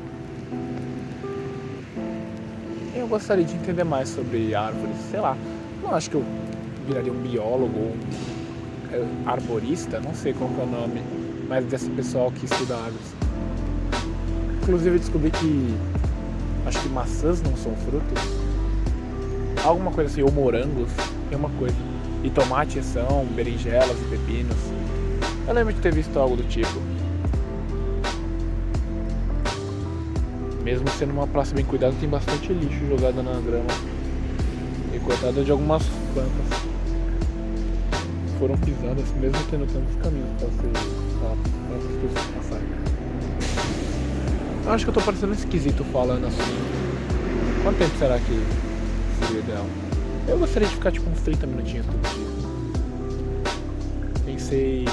Eu 2.95 3.07
gostaria 3.07 3.45
de 3.45 3.55
entender 3.55 3.85
mais 3.85 4.09
sobre 4.09 4.55
árvores, 4.55 4.97
sei 5.11 5.21
lá. 5.21 5.37
Não 5.83 5.95
acho 5.95 6.09
que 6.09 6.17
eu 6.17 6.25
viraria 6.87 7.13
um 7.13 7.21
biólogo 7.21 7.79
ou 7.79 7.93
um 7.93 7.97
é, 7.97 8.36
arborista, 9.27 10.01
não 10.01 10.15
sei 10.15 10.33
qual 10.33 10.51
é 10.59 10.63
o 10.63 10.67
nome, 10.67 11.03
mas 11.49 11.65
desse 11.65 11.89
pessoal 11.91 12.31
que 12.31 12.45
estuda 12.45 12.77
árvores. 12.77 13.15
Inclusive 14.63 14.99
descobri 14.99 15.31
que 15.31 15.75
acho 16.67 16.81
que 16.81 16.89
maçãs 16.89 17.41
não 17.43 17.57
são 17.57 17.75
frutos. 17.77 18.23
Alguma 19.65 19.91
coisa 19.91 20.11
assim, 20.11 20.23
ou 20.23 20.31
morangos, 20.31 20.91
é 21.31 21.37
uma 21.37 21.51
coisa. 21.51 21.77
E 22.25 22.31
tomates 22.31 22.85
são, 22.85 23.25
berinjelas 23.35 23.97
e 24.01 24.05
pepinos. 24.11 24.57
Eu 25.47 25.55
lembro 25.55 25.73
de 25.73 25.81
ter 25.81 25.95
visto 25.95 26.19
algo 26.19 26.37
do 26.37 26.43
tipo. 26.45 26.81
Mesmo 30.65 30.89
sendo 30.99 31.13
uma 31.13 31.29
praça 31.29 31.55
bem 31.55 31.65
cuidada, 31.65 31.95
tem 32.01 32.09
bastante 32.09 32.53
lixo 32.53 32.85
jogado 32.89 33.23
na 33.23 33.41
grama. 33.41 33.71
E 34.93 34.99
cortada 34.99 35.45
de 35.45 35.51
algumas 35.53 35.85
plantas. 36.13 36.76
Foram 38.39 38.57
pisadas, 38.59 39.11
mesmo 39.21 39.39
tendo 39.51 39.67
tantos 39.73 39.97
caminhos 40.03 40.29
para 40.39 40.49
ser 40.49 40.71
para 41.69 41.77
as 41.77 41.85
pessoas 41.85 42.27
passarem. 42.37 42.69
Eu 44.65 44.73
acho 44.73 44.85
que 44.85 44.91
eu 44.91 44.95
tô 44.95 45.01
parecendo 45.01 45.33
esquisito 45.33 45.85
falando 45.85 46.27
assim. 46.27 46.43
Quanto 47.63 47.79
tempo 47.79 47.97
será 47.99 48.19
que 48.19 48.45
seria 49.25 49.41
ideal? 49.41 49.67
Eu 50.29 50.39
gostaria 50.39 50.69
de 50.69 50.75
ficar 50.75 50.93
tipo 50.93 51.09
uns 51.09 51.21
30 51.21 51.47
minutinhos 51.47 51.87
todo 51.87 52.03
dia. 52.15 52.27
Pensei. 54.25 54.85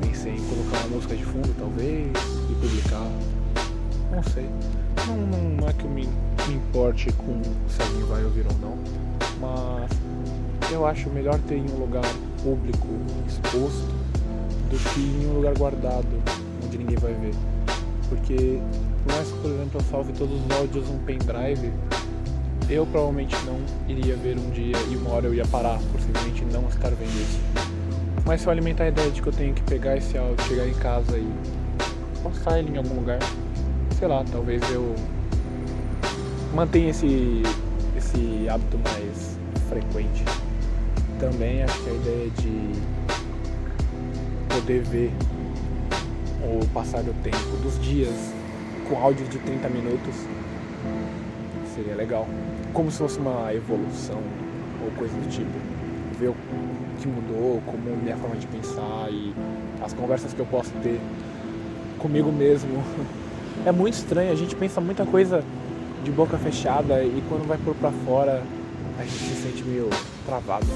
Pensei 0.00 0.32
em 0.32 0.44
colocar 0.48 0.78
uma 0.86 0.96
música 0.96 1.14
de 1.14 1.24
fundo 1.24 1.54
talvez 1.58 2.08
e 2.50 2.54
publicar. 2.54 3.06
Não 4.10 4.22
sei. 4.22 4.48
Não, 5.06 5.16
não, 5.16 5.68
é 5.68 5.72
que 5.72 5.84
eu 5.84 5.90
me, 5.90 6.06
me 6.48 6.54
importe 6.54 7.12
com 7.12 7.40
se 7.68 7.82
alguém 7.82 8.02
vai 8.04 8.24
ouvir 8.24 8.46
ou 8.46 8.56
não. 8.58 8.78
Mas 9.40 9.90
eu 10.72 10.86
acho 10.86 11.10
melhor 11.10 11.38
ter 11.40 11.56
em 11.56 11.70
um 11.70 11.78
lugar 11.78 12.04
público, 12.42 12.88
exposto, 13.26 13.86
do 14.70 14.78
que 14.92 15.00
em 15.00 15.28
um 15.28 15.34
lugar 15.34 15.54
guardado, 15.54 16.06
onde 16.64 16.78
ninguém 16.78 16.96
vai 16.96 17.12
ver. 17.14 17.34
Porque 18.08 18.60
por 19.04 19.14
mais 19.14 19.28
que, 19.28 19.38
por 19.38 19.50
exemplo, 19.50 19.80
eu 19.80 19.84
salve 19.90 20.12
todos 20.12 20.40
os 20.40 20.56
áudios 20.56 20.88
num 20.88 20.98
pendrive, 20.98 21.72
eu 22.70 22.86
provavelmente 22.86 23.36
não 23.44 23.58
iria 23.88 24.16
ver 24.16 24.38
um 24.38 24.50
dia 24.50 24.76
e 24.90 24.96
uma 24.96 25.10
hora 25.10 25.26
eu 25.26 25.34
ia 25.34 25.44
parar 25.46 25.78
por 25.90 26.00
simplesmente 26.00 26.44
não 26.46 26.68
estar 26.68 26.90
vendo 26.90 27.10
isso. 27.10 27.40
Mas 28.24 28.40
se 28.40 28.46
eu 28.46 28.52
alimentar 28.52 28.84
a 28.84 28.88
ideia 28.88 29.10
de 29.10 29.20
que 29.20 29.28
eu 29.28 29.32
tenho 29.32 29.52
que 29.52 29.62
pegar 29.62 29.96
esse 29.96 30.16
áudio, 30.16 30.44
chegar 30.46 30.68
em 30.68 30.74
casa 30.74 31.18
e 31.18 31.28
postar 32.22 32.60
ele 32.60 32.70
em 32.72 32.76
algum 32.76 32.94
lugar, 32.94 33.18
sei 33.98 34.06
lá, 34.06 34.24
talvez 34.30 34.62
eu 34.70 34.94
mantenha 36.54 36.90
esse, 36.90 37.42
esse 37.96 38.48
hábito 38.48 38.78
mais 38.78 39.36
frequente. 39.68 40.24
Também 41.22 41.62
acho 41.62 41.80
que 41.84 41.88
a 41.88 41.92
ideia 41.92 42.30
de 42.30 42.72
poder 44.52 44.82
ver 44.82 45.12
o 46.42 46.66
passar 46.74 47.00
do 47.04 47.14
tempo, 47.22 47.56
dos 47.62 47.80
dias, 47.80 48.12
com 48.88 48.98
áudio 48.98 49.24
de 49.28 49.38
30 49.38 49.68
minutos, 49.68 50.16
seria 51.76 51.94
legal. 51.94 52.26
Como 52.72 52.90
se 52.90 52.98
fosse 52.98 53.20
uma 53.20 53.54
evolução 53.54 54.20
ou 54.84 54.90
coisa 54.98 55.14
do 55.14 55.30
tipo. 55.30 55.48
Ver 56.18 56.30
o 56.30 56.36
que 57.00 57.06
mudou, 57.06 57.62
como 57.66 57.96
minha 58.02 58.16
forma 58.16 58.34
de 58.34 58.48
pensar 58.48 59.06
e 59.08 59.32
as 59.80 59.92
conversas 59.92 60.34
que 60.34 60.40
eu 60.40 60.46
posso 60.46 60.72
ter 60.82 61.00
comigo 62.00 62.32
mesmo. 62.32 62.82
É 63.64 63.70
muito 63.70 63.94
estranho, 63.94 64.32
a 64.32 64.34
gente 64.34 64.56
pensa 64.56 64.80
muita 64.80 65.06
coisa 65.06 65.44
de 66.02 66.10
boca 66.10 66.36
fechada 66.36 67.04
e 67.04 67.22
quando 67.28 67.46
vai 67.46 67.58
por 67.58 67.76
pra 67.76 67.92
fora 68.04 68.42
a 68.98 69.02
gente 69.04 69.18
se 69.18 69.42
sente 69.42 69.62
meio 69.62 69.88
travado. 70.26 70.66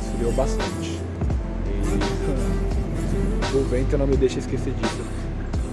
Esfriou 0.00 0.32
bastante. 0.32 1.00
E 3.52 3.56
o 3.56 3.64
vento 3.64 3.96
não 3.96 4.06
me 4.06 4.16
deixa 4.16 4.38
esquecer 4.38 4.72
disso. 4.74 5.02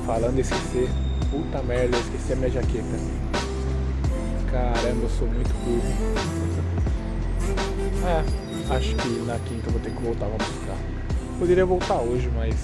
Falando 0.05 0.39
esquecer, 0.39 0.89
puta 1.29 1.61
merda, 1.63 1.97
eu 1.97 2.01
esqueci 2.01 2.33
a 2.33 2.35
minha 2.35 2.49
jaqueta. 2.49 2.97
Caramba, 4.51 5.03
eu 5.03 5.09
sou 5.09 5.27
muito 5.27 5.53
burro. 5.65 5.81
É, 8.05 8.75
acho 8.75 8.95
que 8.95 9.09
na 9.25 9.37
quinta 9.39 9.67
eu 9.67 9.71
vou 9.71 9.81
ter 9.81 9.91
que 9.91 10.01
voltar 10.01 10.27
pra 10.27 10.37
buscar. 10.37 10.77
Poderia 11.37 11.65
voltar 11.65 11.99
hoje, 11.99 12.31
mas 12.33 12.55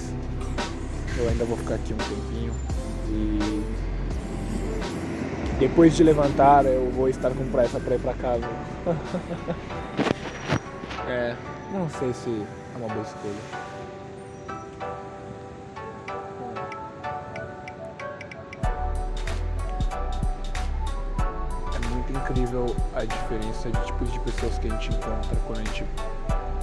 eu 1.18 1.28
ainda 1.28 1.44
vou 1.44 1.58
ficar 1.58 1.76
aqui 1.76 1.94
um 1.94 1.98
tempinho. 1.98 2.54
E 3.10 3.64
depois 5.60 5.96
de 5.96 6.04
levantar 6.04 6.66
eu 6.66 6.90
vou 6.92 7.10
estar 7.10 7.32
com 7.32 7.46
pressa 7.48 7.80
pra 7.80 7.96
ir 7.96 8.00
pra 8.00 8.14
casa. 8.14 8.48
é, 11.12 11.36
não 11.74 11.89
sei 11.89 12.13
se 12.13 12.30
é 12.30 12.77
uma 12.77 12.88
boa 12.88 13.06
escolha. 13.06 13.72
incrível 22.12 22.75
a 22.94 23.06
diferença 23.06 23.72
de 23.72 23.86
tipos 23.86 24.12
de 24.12 24.20
pessoas 24.20 24.58
que 24.58 24.68
a 24.68 24.72
gente 24.72 24.89
encontra 24.89 25.36
quando 25.48 25.60
a 25.60 25.63
gente 25.63 25.86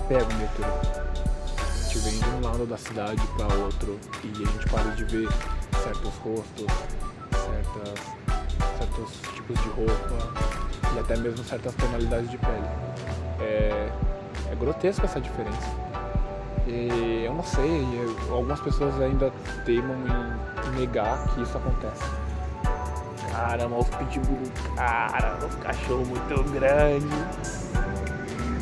pega 0.07 0.25
o 0.25 0.35
metrô. 0.35 0.64
A 0.64 1.83
gente 1.83 1.99
vem 2.00 2.19
de 2.19 2.28
um 2.31 2.40
lado 2.40 2.67
da 2.67 2.76
cidade 2.76 3.23
para 3.37 3.55
outro 3.55 3.99
e 4.25 4.28
a 4.28 4.47
gente 4.47 4.69
para 4.69 4.90
de 4.93 5.05
ver 5.05 5.28
certos 5.83 6.14
rostos, 6.17 6.67
certas, 7.31 8.05
certos 8.78 9.35
tipos 9.35 9.59
de 9.62 9.69
roupa 9.71 10.69
e 10.95 10.99
até 10.99 11.17
mesmo 11.17 11.43
certas 11.45 11.75
tonalidades 11.75 12.31
de 12.31 12.38
pele. 12.38 13.18
Grotesca 14.59 15.07
essa 15.07 15.21
diferença. 15.21 15.69
E 16.67 17.25
eu 17.25 17.35
não 17.35 17.43
sei, 17.43 17.87
algumas 18.31 18.61
pessoas 18.61 19.00
ainda 19.00 19.33
teimam 19.65 19.97
em 20.67 20.81
negar 20.81 21.27
que 21.29 21.43
isso 21.43 21.57
acontece. 21.57 22.05
Caramba, 23.33 23.79
os 23.79 23.88
pitbull, 23.88 24.43
cara, 24.77 25.38
os 25.47 25.55
cachorros 25.57 26.09
muito 26.09 26.53
grandes. 26.53 27.71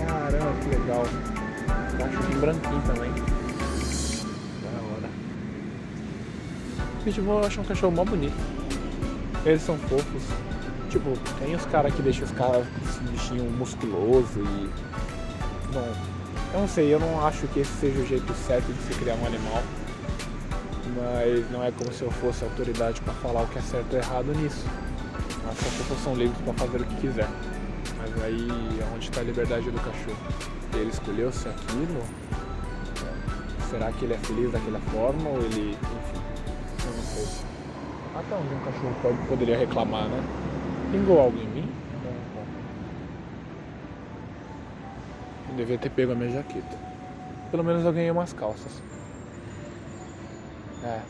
Caramba, 0.07 0.53
que 0.62 0.69
legal. 0.69 1.03
Cachorrinho 1.99 2.41
branquinho 2.41 2.83
também. 2.83 3.11
Da 4.62 4.81
hora. 4.83 5.11
Pitbull 7.03 7.41
eu 7.41 7.47
acho 7.47 7.61
um 7.61 7.65
cachorro 7.65 7.93
mó 7.93 8.05
bonito. 8.05 8.37
Eles 9.45 9.62
são 9.62 9.76
fofos. 9.79 10.23
Tipo, 10.91 11.17
tem 11.41 11.55
os 11.55 11.65
caras 11.67 11.95
que 11.95 12.03
deixam 12.03 12.25
os 12.25 12.31
caras 12.33 12.67
com 12.69 12.88
esse 12.88 13.00
bichinho 13.00 13.50
musculoso 13.50 14.41
e. 14.41 14.71
Bom, 15.73 15.92
eu 16.54 16.61
não 16.61 16.68
sei, 16.68 16.92
eu 16.92 17.00
não 17.00 17.26
acho 17.26 17.46
que 17.49 17.61
esse 17.61 17.73
seja 17.80 18.00
o 18.00 18.06
jeito 18.06 18.32
certo 18.35 18.73
de 18.73 18.82
se 18.82 18.99
criar 18.99 19.14
um 19.14 19.26
animal 19.26 19.62
mas 20.96 21.50
não 21.50 21.62
é 21.62 21.70
como 21.70 21.92
se 21.92 22.02
eu 22.02 22.11
fosse 22.11 22.42
autoridade 22.42 23.00
para 23.02 23.12
falar 23.14 23.42
o 23.42 23.46
que 23.49 23.58
é 23.58 23.62
certo 23.62 23.92
ou 23.92 23.99
errado 23.99 24.35
nisso. 24.35 24.64
As 25.49 25.56
pessoas 25.56 26.00
são 26.02 26.14
livres 26.14 26.40
para 26.42 26.54
fazer 26.54 26.80
o 26.80 26.85
que 26.85 26.96
quiser. 26.96 27.28
Mas 27.99 28.23
aí 28.25 28.49
é 28.80 28.94
onde 28.94 29.04
está 29.04 29.20
a 29.20 29.25
liberdade 29.25 29.70
do 29.70 29.78
cachorro? 29.78 30.16
Ele 30.75 30.90
escolheu 30.90 31.30
ser 31.32 31.50
aquilo? 31.50 32.02
Será 33.70 33.92
que 33.92 34.04
ele 34.04 34.14
é 34.14 34.18
feliz 34.18 34.50
daquela 34.50 34.80
forma 34.80 35.28
ou 35.28 35.38
ele. 35.38 35.70
enfim. 35.70 36.23
Eu 36.85 36.92
não 36.92 37.02
sei. 37.02 37.26
Até 38.14 38.35
onde 38.35 38.54
um 38.54 38.58
cachorro 38.61 38.94
pode, 39.02 39.18
poderia 39.28 39.58
reclamar, 39.58 40.08
né? 40.08 40.23
Pingou 40.90 41.20
algo 41.20 41.38
em 41.38 41.49
mim? 41.49 41.73
Eu 45.46 45.46
devia 45.57 45.79
ter 45.79 45.91
pego 45.91 46.13
a 46.13 46.15
minha 46.15 46.31
jaqueta. 46.31 46.77
Pelo 47.51 47.65
menos 47.65 47.85
eu 47.85 47.93
ganhei 47.93 48.11
umas 48.11 48.33
calças. 48.33 48.83
É. 50.85 51.01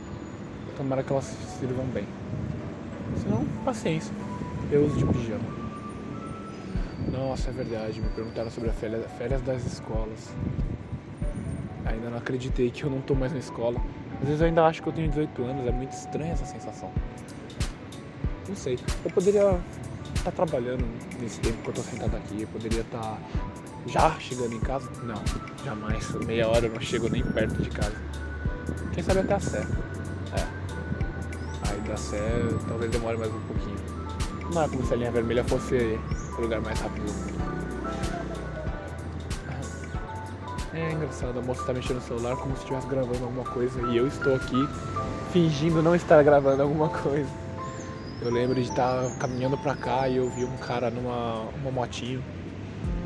Tomara 0.77 1.03
que 1.03 1.13
elas 1.13 1.25
sirvam 1.59 1.85
bem. 1.87 2.07
Se 3.17 3.27
não, 3.29 3.45
paciência. 3.65 4.13
Eu 4.71 4.85
uso 4.85 4.97
de 4.97 5.05
pijama. 5.07 5.67
Nossa, 7.11 7.51
é 7.51 7.53
verdade. 7.53 8.01
Me 8.01 8.09
perguntaram 8.11 8.51
sobre 8.51 8.71
as 8.71 8.77
férias, 8.77 9.05
férias 9.19 9.43
das 9.43 9.65
escolas. 9.65 10.31
Ainda 11.85 12.11
não 12.11 12.19
acreditei 12.19 12.71
que 12.71 12.85
eu 12.85 12.91
não 12.91 13.01
tô 13.01 13.15
mais 13.15 13.33
na 13.33 13.39
escola. 13.39 13.81
Às 14.21 14.27
vezes 14.27 14.41
eu 14.41 14.47
ainda 14.47 14.65
acho 14.67 14.83
que 14.83 14.89
eu 14.89 14.93
tenho 14.93 15.09
18 15.09 15.43
anos. 15.43 15.67
É 15.67 15.73
muito 15.73 15.93
estranha 15.93 16.33
essa 16.33 16.47
sensação. 16.47 16.91
Não 18.49 18.57
sei. 18.57 18.79
Eu 19.05 19.11
poderia 19.11 19.59
estar 20.15 20.31
tá 20.31 20.33
trabalhando 20.33 20.85
nesse 21.21 21.41
tempo 21.41 21.57
que 21.63 21.69
eu 21.69 21.75
tô 21.75 21.83
sentado 21.83 22.17
aqui. 22.17 22.43
Eu 22.43 22.49
poderia 22.49 22.81
estar 22.81 22.99
tá 22.99 23.19
já 23.87 24.19
chegando 24.19 24.55
em 24.55 24.61
casa. 24.61 24.89
Não, 25.03 25.23
jamais. 25.65 26.11
Meia 26.27 26.49
hora 26.49 26.67
eu 26.67 26.73
não 26.73 26.81
chego 26.81 27.09
nem 27.09 27.23
perto 27.23 27.63
de 27.63 27.71
casa. 27.71 27.95
Quem 28.93 29.03
sabe 29.03 29.21
até 29.21 29.35
a 29.35 29.41
Sé. 29.41 29.67
É. 30.37 31.71
Aí 31.71 31.81
da 31.81 31.97
Sé 31.97 32.21
talvez 32.69 32.91
demore 32.91 33.17
mais 33.17 33.33
um 33.33 33.41
pouquinho. 33.41 33.77
Não 34.53 34.63
é 34.63 34.69
como 34.69 34.87
se 34.87 34.95
a 34.95 34.97
linha 34.97 35.11
vermelha 35.11 35.45
fosse 35.45 35.99
o 36.37 36.41
lugar 36.41 36.61
mais 36.61 36.81
rápido 36.81 37.05
do 37.05 37.13
mundo. 37.13 37.37
É 40.73 40.93
engraçado, 40.93 41.39
a 41.39 41.43
moça 41.43 41.65
tá 41.65 41.73
mexendo 41.73 41.97
no 41.97 42.03
celular 42.03 42.37
como 42.37 42.55
se 42.55 42.61
estivesse 42.61 42.87
gravando 42.87 43.25
alguma 43.25 43.45
coisa 43.45 43.81
e 43.89 43.97
eu 43.97 44.07
estou 44.07 44.35
aqui 44.35 44.69
fingindo 45.33 45.83
não 45.83 45.95
estar 45.95 46.23
gravando 46.23 46.63
alguma 46.63 46.91
coisa. 46.91 47.31
Eu 48.21 48.31
lembro 48.31 48.55
de 48.57 48.69
estar 48.69 49.17
caminhando 49.19 49.57
pra 49.57 49.75
cá 49.75 50.07
e 50.07 50.17
eu 50.17 50.29
vi 50.31 50.45
um 50.45 50.57
cara 50.59 50.91
numa 50.91 51.49
uma 51.63 51.71
motinho 51.71 52.23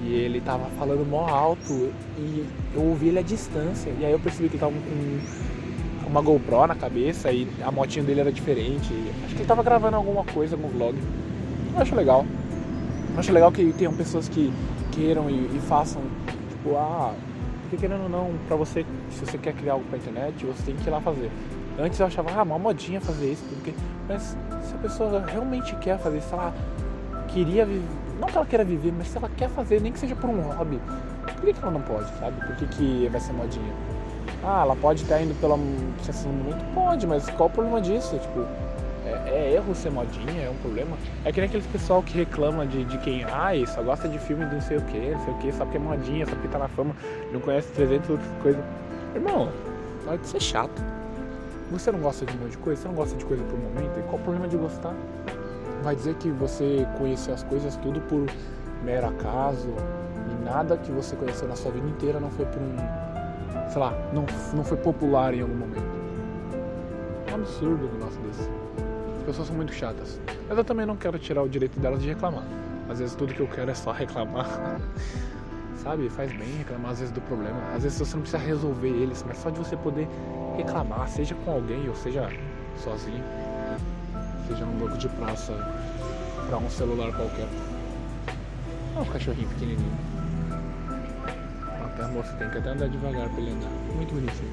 e 0.03 0.15
ele 0.15 0.41
tava 0.41 0.65
falando 0.79 1.09
mó 1.09 1.27
alto 1.27 1.93
e 2.19 2.47
eu 2.75 2.83
ouvi 2.83 3.09
ele 3.09 3.19
à 3.19 3.23
distância. 3.23 3.93
E 3.99 4.05
aí 4.05 4.13
eu 4.13 4.19
percebi 4.19 4.49
que 4.49 4.55
ele 4.57 4.61
tava 4.61 4.73
com 4.73 6.09
uma 6.09 6.21
GoPro 6.21 6.67
na 6.67 6.75
cabeça 6.75 7.31
e 7.31 7.47
a 7.63 7.71
motinha 7.71 8.05
dele 8.05 8.21
era 8.21 8.33
diferente. 8.33 8.93
Acho 9.25 9.35
que 9.35 9.43
ele 9.43 9.49
tava 9.49 9.63
gravando 9.63 9.97
alguma 9.97 10.25
coisa, 10.25 10.57
algum 10.57 10.69
vlog. 10.69 10.97
Eu 11.75 11.81
acho 11.81 11.95
legal. 11.95 12.25
Eu 13.13 13.21
acho 13.21 13.33
legal 13.33 13.53
que 13.53 13.73
tenham 13.75 13.93
pessoas 13.95 14.29
que 14.29 14.53
queiram 14.93 15.29
e, 15.29 15.35
e 15.35 15.61
façam, 15.69 16.03
tipo, 16.51 16.77
ah, 16.77 17.15
porque 17.63 17.77
querendo 17.77 18.05
ou 18.05 18.09
não, 18.09 18.33
pra 18.49 18.57
você, 18.57 18.85
se 19.11 19.25
você 19.25 19.39
quer 19.39 19.53
criar 19.53 19.75
algo 19.75 19.85
pra 19.89 19.99
internet, 19.99 20.45
você 20.45 20.63
tem 20.65 20.77
que 20.77 20.89
ir 20.89 20.91
lá 20.91 21.01
fazer. 21.01 21.31
Antes 21.79 22.01
eu 22.01 22.07
achava, 22.07 22.31
ah, 22.33 22.43
uma 22.43 22.59
modinha 22.59 23.01
fazer 23.01 23.33
isso, 23.33 23.45
porque... 23.49 23.73
mas 24.09 24.37
se 24.63 24.75
a 24.75 24.79
pessoa 24.79 25.25
realmente 25.25 25.75
quer 25.77 25.99
fazer, 25.99 26.21
se 26.21 26.33
ela 26.33 26.53
queria 27.29 27.65
viver 27.65 28.10
não 28.21 28.29
que 28.29 28.37
ela 28.37 28.47
queira 28.47 28.65
viver, 28.65 28.93
mas 28.97 29.09
se 29.09 29.17
ela 29.17 29.29
quer 29.29 29.49
fazer, 29.49 29.81
nem 29.81 29.93
que 29.93 29.99
seja 29.99 30.15
por 30.15 30.29
um 30.29 30.41
hobby, 30.43 30.81
por 31.25 31.45
que, 31.45 31.53
que 31.53 31.63
ela 31.63 31.73
não 31.73 31.81
pode, 31.81 32.09
sabe? 32.19 32.39
Por 32.47 32.55
que, 32.57 32.67
que 32.67 33.09
vai 33.09 33.21
ser 33.21 33.33
modinha? 33.33 33.73
Ah, 34.45 34.63
ela 34.63 34.77
pode 34.77 35.03
estar 35.03 35.21
indo 35.21 35.35
pela 35.41 35.59
sensação 35.99 36.31
do 36.31 36.39
momento? 36.39 36.75
Pode, 36.75 37.07
mas 37.07 37.29
qual 37.31 37.49
o 37.49 37.53
problema 37.53 37.81
disso? 37.81 38.19
Tipo, 38.19 38.47
é, 39.07 39.31
é, 39.31 39.53
erro 39.55 39.75
ser 39.75 39.91
modinha, 39.91 40.43
é 40.43 40.51
um 40.51 40.57
problema. 40.57 40.97
É 41.25 41.33
que 41.33 41.41
nem 41.41 41.49
aqueles 41.49 41.67
pessoal 41.67 42.03
que 42.03 42.17
reclama 42.17 42.67
de, 42.67 42.85
de 42.85 42.99
quem, 42.99 43.25
ah, 43.25 43.51
só 43.67 43.83
gosta 43.83 44.09
de 44.09 44.19
filme 44.19 44.45
de 44.47 44.55
não 44.55 44.63
sei 44.63 44.77
o 44.77 44.83
que, 44.83 45.11
não 45.11 45.25
sei 45.25 45.35
o 45.35 45.39
que, 45.39 45.53
só 45.53 45.65
porque 45.65 45.79
é 45.79 45.81
modinha, 45.81 46.27
só 46.27 46.33
porque 46.33 46.49
tá 46.49 46.59
na 46.59 46.69
fama, 46.69 46.95
não 47.33 47.41
conhece 47.41 47.73
300 47.73 48.11
outras 48.11 48.31
coisas. 48.43 48.63
Irmão, 49.15 49.51
pode 50.05 50.27
ser 50.27 50.41
chato. 50.41 50.83
Você 51.71 51.93
não 51.93 52.01
gosta 52.01 52.27
de 52.27 52.37
um 52.37 52.41
monte 52.41 52.53
de 52.53 52.59
coisa, 52.59 52.83
você 52.83 52.89
não 52.89 52.95
gosta 52.95 53.17
de 53.17 53.25
coisa 53.25 53.43
por 53.45 53.59
momento, 53.59 53.99
e 53.99 54.03
qual 54.03 54.17
o 54.17 54.21
problema 54.21 54.49
de 54.49 54.57
gostar? 54.57 54.95
Vai 55.81 55.97
dizer 55.97 56.15
que 56.15 56.31
você 56.31 56.87
conheceu 56.99 57.35
as 57.35 57.43
coisas 57.43 57.77
tudo 57.77 58.01
por 58.03 58.27
mero 58.85 59.09
acaso 59.09 59.69
e 60.31 60.45
nada 60.45 60.77
que 60.77 60.91
você 60.91 61.17
conheceu 61.17 61.49
na 61.49 61.57
sua 61.57 61.73
vida 61.73 61.89
inteira 61.89 62.21
não 62.21 62.31
foi 62.31 62.47
por 62.47 62.61
um, 62.61 62.77
sei 63.69 63.81
lá, 63.81 63.93
não, 64.13 64.27
não 64.55 64.65
foi 64.65 64.77
popular 64.77 65.35
em 65.35 65.43
algum 65.43 65.57
momento. 65.57 66.01
É 67.27 67.33
um 67.33 67.35
absurdo 67.37 67.87
um 67.87 67.93
negócio 67.93 68.21
desse. 68.23 68.49
As 69.19 69.23
pessoas 69.25 69.49
são 69.49 69.57
muito 69.57 69.73
chatas. 69.73 70.21
Mas 70.49 70.59
eu 70.59 70.65
também 70.65 70.87
não 70.87 70.97
quero 70.97 71.19
tirar 71.19 71.43
o 71.43 71.49
direito 71.49 71.79
delas 71.79 72.03
de 72.03 72.09
reclamar. 72.09 72.45
Às 72.89 72.99
vezes 72.99 73.15
tudo 73.15 73.33
que 73.33 73.41
eu 73.41 73.49
quero 73.49 73.71
é 73.71 73.75
só 73.75 73.93
reclamar. 73.93 74.47
Sabe? 75.77 76.09
Faz 76.11 76.31
bem 76.33 76.57
reclamar 76.59 76.93
às 76.93 76.99
vezes 76.99 77.13
do 77.13 77.21
problema. 77.23 77.59
Às 77.75 77.85
vezes 77.85 77.99
você 77.99 78.15
não 78.15 78.23
precisa 78.23 78.43
resolver 78.43 78.89
eles, 78.89 79.25
mas 79.27 79.39
só 79.39 79.51
de 79.51 79.59
você 79.59 79.77
poder 79.77 80.09
reclamar, 80.57 81.09
seja 81.09 81.35
com 81.37 81.53
alguém 81.53 81.89
ou 81.89 81.95
seja 81.95 82.29
sozinho 82.77 83.25
seja 84.51 84.65
num 84.65 84.79
banco 84.79 84.99
de 84.99 85.09
praça 85.09 85.53
para 86.49 86.59
um 86.59 86.69
celular 86.69 87.13
qualquer. 87.13 87.47
É 88.97 89.01
um 89.01 89.05
cachorrinho 89.05 89.49
pequenininho. 89.51 89.93
Até 91.85 92.03
a 92.03 92.09
moça 92.09 92.33
tem 92.35 92.51
que 92.51 92.59
até 92.59 92.71
andar 92.71 92.89
devagar 92.89 93.29
para 93.29 93.41
ele 93.41 93.53
andar. 93.53 93.71
Muito 93.95 94.13
bonitinho. 94.13 94.51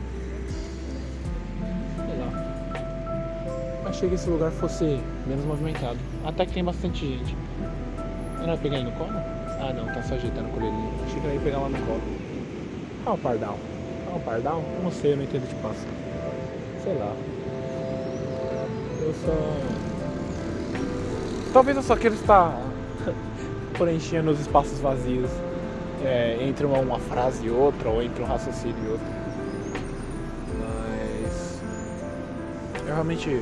Sei 2.06 2.20
lá. 2.20 3.90
Achei 3.90 4.10
que 4.10 4.16
esse 4.16 4.30
lugar 4.30 4.52
fosse 4.52 5.00
menos 5.26 5.46
movimentado. 5.46 5.98
Até 6.24 6.46
que 6.46 6.54
tem 6.54 6.64
bastante 6.64 7.06
gente. 7.06 7.36
Eu 8.40 8.48
não 8.48 8.54
ia 8.54 8.58
pegar 8.58 8.78
ele 8.78 8.86
no 8.86 8.92
colo? 8.92 9.10
Ah 9.60 9.74
não, 9.74 9.86
tá 9.88 10.04
só 10.04 10.14
ajeitando 10.14 10.50
o 10.50 10.52
coleirinho. 10.52 10.92
Achei 11.06 11.20
que 11.20 11.26
eu 11.26 11.34
ia 11.34 11.40
pegar 11.40 11.60
lá 11.60 11.70
no 11.70 11.78
colo. 11.80 12.02
Ah, 13.06 13.14
o 13.14 13.18
pardal. 13.18 13.58
Ah, 14.12 14.16
o 14.16 14.20
pardal? 14.20 14.64
Não 14.84 14.92
sei, 14.92 15.14
eu 15.14 15.18
não 15.18 15.24
entendo 15.24 15.48
de 15.48 15.56
pássaro. 15.56 15.90
Sei 16.84 16.94
lá. 16.94 17.16
Eu 19.02 19.14
só 19.14 19.87
Talvez 21.54 21.78
eu 21.78 21.84
só 21.84 21.96
queira 21.96 22.16
estar 22.16 22.58
preenchendo 23.78 24.32
os 24.32 24.40
espaços 24.40 24.80
vazios 24.80 25.30
é, 26.04 26.38
entre 26.42 26.66
uma, 26.66 26.80
uma, 26.80 27.00
frase 27.00 27.46
e 27.46 27.50
outra, 27.50 27.90
ou 27.90 28.02
entre 28.02 28.22
um 28.22 28.26
raciocínio 28.26 28.76
e 28.86 28.88
outro. 28.90 29.08
Mas 30.60 31.62
eu 32.88 32.94
realmente 32.94 33.42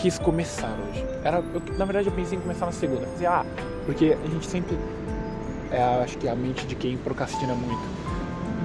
quis 0.00 0.18
começar 0.18 0.74
hoje. 0.88 1.04
Era, 1.22 1.38
eu, 1.38 1.62
na 1.76 1.84
verdade 1.84 2.08
eu 2.08 2.12
pensei 2.12 2.38
em 2.38 2.40
começar 2.40 2.66
na 2.66 2.72
segunda. 2.72 3.06
Ah, 3.26 3.44
porque 3.84 4.16
a 4.24 4.28
gente 4.28 4.46
sempre. 4.46 4.78
É, 5.70 5.82
acho 6.02 6.18
que 6.18 6.28
a 6.28 6.34
mente 6.34 6.66
de 6.66 6.74
quem 6.74 6.96
procrastina 6.96 7.54
muito. 7.54 7.82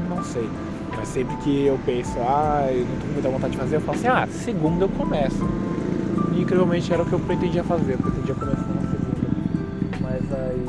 Não 0.09 0.23
sei. 0.23 0.49
Mas 0.95 1.09
sempre 1.09 1.35
que 1.37 1.65
eu 1.65 1.77
penso, 1.85 2.17
ah, 2.19 2.67
eu 2.71 2.85
não 2.85 2.97
tenho 2.97 3.13
muita 3.13 3.29
vontade 3.29 3.51
de 3.51 3.57
fazer, 3.59 3.75
eu 3.75 3.81
falo 3.81 3.97
assim, 3.97 4.07
ah, 4.07 4.27
segunda 4.31 4.85
eu 4.85 4.89
começo. 4.89 5.43
Incrivelmente 6.45 6.93
era 6.93 7.01
o 7.01 7.05
que 7.07 7.13
eu 7.13 7.19
pretendia 7.21 7.63
fazer, 7.63 7.93
eu 7.93 7.97
pretendia 7.97 8.35
começar 8.35 8.67
na 8.67 8.81
segunda. 8.81 9.27
Mas 9.99 10.31
aí. 10.31 10.65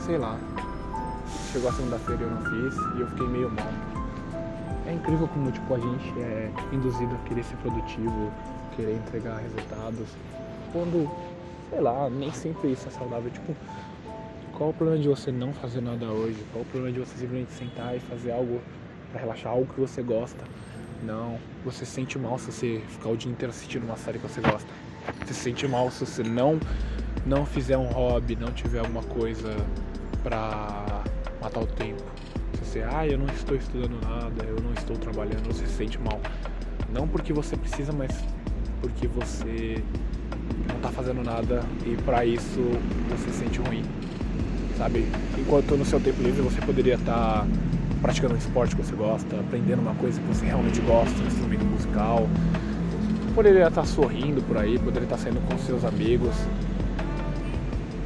sei 0.00 0.18
lá. 0.18 0.36
Chegou 1.52 1.70
a 1.70 1.72
segunda-feira 1.72 2.20
e 2.20 2.24
eu 2.24 2.30
não 2.30 2.42
fiz 2.42 2.96
e 2.96 3.00
eu 3.02 3.06
fiquei 3.06 3.28
meio 3.28 3.48
mal. 3.48 3.68
É 4.88 4.94
incrível 4.94 5.28
como 5.28 5.52
tipo, 5.52 5.72
a 5.72 5.78
gente 5.78 6.08
é 6.18 6.50
induzido 6.72 7.14
a 7.14 7.28
querer 7.28 7.44
ser 7.44 7.54
produtivo, 7.58 8.32
querer 8.74 8.96
entregar 8.96 9.36
resultados. 9.38 10.08
Quando, 10.72 11.08
sei 11.70 11.80
lá, 11.80 12.10
nem 12.10 12.32
sempre 12.32 12.72
isso 12.72 12.88
é 12.88 12.90
saudável. 12.90 13.30
Tipo, 13.30 13.54
qual 14.58 14.70
o 14.70 14.74
problema 14.74 15.00
de 15.00 15.08
você 15.08 15.30
não 15.30 15.52
fazer 15.52 15.82
nada 15.82 16.06
hoje? 16.06 16.44
Qual 16.52 16.62
o 16.62 16.66
problema 16.66 16.92
de 16.92 16.98
você 16.98 17.16
simplesmente 17.16 17.52
sentar 17.52 17.96
e 17.96 18.00
fazer 18.00 18.32
algo 18.32 18.60
para 19.12 19.20
relaxar, 19.20 19.52
algo 19.52 19.72
que 19.72 19.80
você 19.80 20.02
gosta? 20.02 20.44
Não, 21.02 21.38
você 21.64 21.84
se 21.84 21.92
sente 21.92 22.18
mal 22.18 22.38
se 22.38 22.52
você 22.52 22.82
ficar 22.88 23.08
o 23.08 23.16
dia 23.16 23.30
inteiro 23.30 23.50
assistindo 23.50 23.84
uma 23.84 23.96
série 23.96 24.18
que 24.18 24.26
você 24.26 24.40
gosta. 24.40 24.68
Você 25.24 25.34
se 25.34 25.40
sente 25.40 25.66
mal 25.66 25.90
se 25.90 26.04
você 26.04 26.22
não 26.22 26.58
não 27.26 27.44
fizer 27.44 27.76
um 27.76 27.86
hobby, 27.86 28.36
não 28.36 28.50
tiver 28.52 28.80
alguma 28.80 29.02
coisa 29.02 29.54
pra 30.22 31.02
matar 31.40 31.60
o 31.60 31.66
tempo. 31.66 32.02
Se 32.54 32.64
você, 32.64 32.82
ah, 32.82 33.06
eu 33.06 33.18
não 33.18 33.26
estou 33.26 33.56
estudando 33.56 34.00
nada, 34.02 34.44
eu 34.44 34.60
não 34.60 34.72
estou 34.72 34.96
trabalhando, 34.96 35.46
você 35.46 35.66
se 35.66 35.72
sente 35.72 35.98
mal. 35.98 36.20
Não 36.92 37.06
porque 37.06 37.32
você 37.32 37.56
precisa, 37.56 37.92
mas 37.92 38.10
porque 38.80 39.06
você 39.06 39.82
não 40.68 40.76
está 40.76 40.90
fazendo 40.90 41.22
nada 41.22 41.62
e 41.86 41.96
para 42.02 42.24
isso 42.24 42.60
você 43.08 43.30
se 43.30 43.38
sente 43.38 43.60
ruim. 43.60 43.84
Sabe? 44.76 45.06
Enquanto 45.38 45.76
no 45.76 45.84
seu 45.84 46.00
tempo 46.00 46.22
livre 46.22 46.40
você 46.42 46.60
poderia 46.60 46.94
estar 46.94 47.42
tá 47.42 47.46
praticando 48.00 48.34
um 48.34 48.38
esporte 48.38 48.74
que 48.74 48.82
você 48.82 48.94
gosta, 48.94 49.38
aprendendo 49.38 49.80
uma 49.80 49.94
coisa 49.94 50.20
que 50.20 50.26
você 50.26 50.46
realmente 50.46 50.80
gosta, 50.80 51.22
um 51.22 51.26
instrumento 51.26 51.64
musical. 51.64 52.28
Poderia 53.34 53.68
estar 53.68 53.84
sorrindo 53.84 54.42
por 54.42 54.56
aí, 54.56 54.78
poderia 54.78 55.04
estar 55.04 55.18
saindo 55.18 55.40
com 55.46 55.58
seus 55.58 55.84
amigos. 55.84 56.34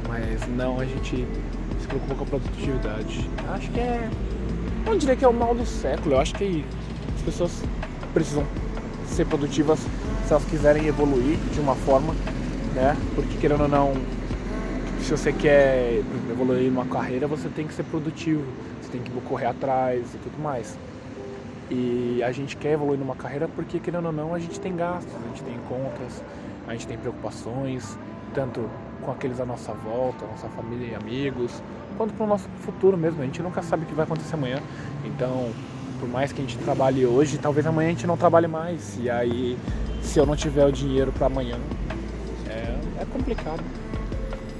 Mas 0.07 0.47
não, 0.49 0.79
a 0.79 0.85
gente 0.85 1.25
se 1.79 1.87
preocupa 1.87 2.15
com 2.15 2.23
a 2.23 2.27
produtividade. 2.27 3.29
Acho 3.49 3.71
que 3.71 3.79
é. 3.79 4.09
Não 4.85 4.97
diria 4.97 5.15
que 5.15 5.25
é 5.25 5.27
o 5.27 5.33
mal 5.33 5.55
do 5.55 5.65
século. 5.65 6.15
Eu 6.15 6.19
acho 6.19 6.35
que 6.35 6.63
as 7.15 7.21
pessoas 7.23 7.63
precisam 8.13 8.45
ser 9.07 9.25
produtivas 9.25 9.79
se 10.25 10.31
elas 10.31 10.45
quiserem 10.45 10.87
evoluir 10.87 11.37
de 11.53 11.59
uma 11.59 11.75
forma, 11.75 12.13
né? 12.73 12.95
Porque 13.15 13.37
querendo 13.37 13.61
ou 13.61 13.67
não, 13.67 13.93
se 15.01 15.11
você 15.11 15.31
quer 15.31 16.01
evoluir 16.29 16.71
numa 16.71 16.85
carreira, 16.85 17.27
você 17.27 17.47
tem 17.49 17.65
que 17.65 17.73
ser 17.73 17.83
produtivo 17.83 18.43
tem 18.95 19.03
que 19.03 19.21
correr 19.21 19.47
atrás 19.47 20.13
e 20.13 20.17
tudo 20.17 20.41
mais. 20.41 20.77
E 21.69 22.21
a 22.23 22.31
gente 22.31 22.55
quer 22.55 22.73
evoluir 22.73 22.99
numa 22.99 23.15
carreira 23.15 23.47
porque, 23.47 23.79
querendo 23.79 24.05
ou 24.05 24.11
não, 24.11 24.33
a 24.33 24.39
gente 24.39 24.59
tem 24.59 24.75
gastos, 24.75 25.13
a 25.13 25.27
gente 25.27 25.43
tem 25.43 25.57
contas, 25.67 26.23
a 26.67 26.73
gente 26.73 26.87
tem 26.87 26.97
preocupações, 26.97 27.97
tanto 28.33 28.69
com 29.01 29.11
aqueles 29.11 29.39
à 29.39 29.45
nossa 29.45 29.73
volta, 29.73 30.25
nossa 30.25 30.47
família 30.49 30.91
e 30.91 30.95
amigos, 30.95 31.61
quanto 31.97 32.13
para 32.13 32.23
o 32.23 32.27
nosso 32.27 32.47
futuro 32.59 32.97
mesmo. 32.97 33.21
A 33.21 33.25
gente 33.25 33.41
nunca 33.41 33.61
sabe 33.61 33.83
o 33.83 33.85
que 33.85 33.93
vai 33.93 34.05
acontecer 34.05 34.35
amanhã. 34.35 34.59
Então, 35.03 35.49
por 35.99 36.07
mais 36.07 36.31
que 36.31 36.41
a 36.41 36.43
gente 36.43 36.57
trabalhe 36.59 37.05
hoje, 37.05 37.37
talvez 37.37 37.65
amanhã 37.65 37.89
a 37.89 37.91
gente 37.91 38.07
não 38.07 38.17
trabalhe 38.17 38.47
mais. 38.47 38.97
E 39.01 39.09
aí, 39.09 39.57
se 40.01 40.19
eu 40.19 40.25
não 40.25 40.35
tiver 40.35 40.65
o 40.65 40.71
dinheiro 40.71 41.11
para 41.11 41.27
amanhã, 41.27 41.57
é, 42.47 43.01
é 43.01 43.05
complicado. 43.11 43.63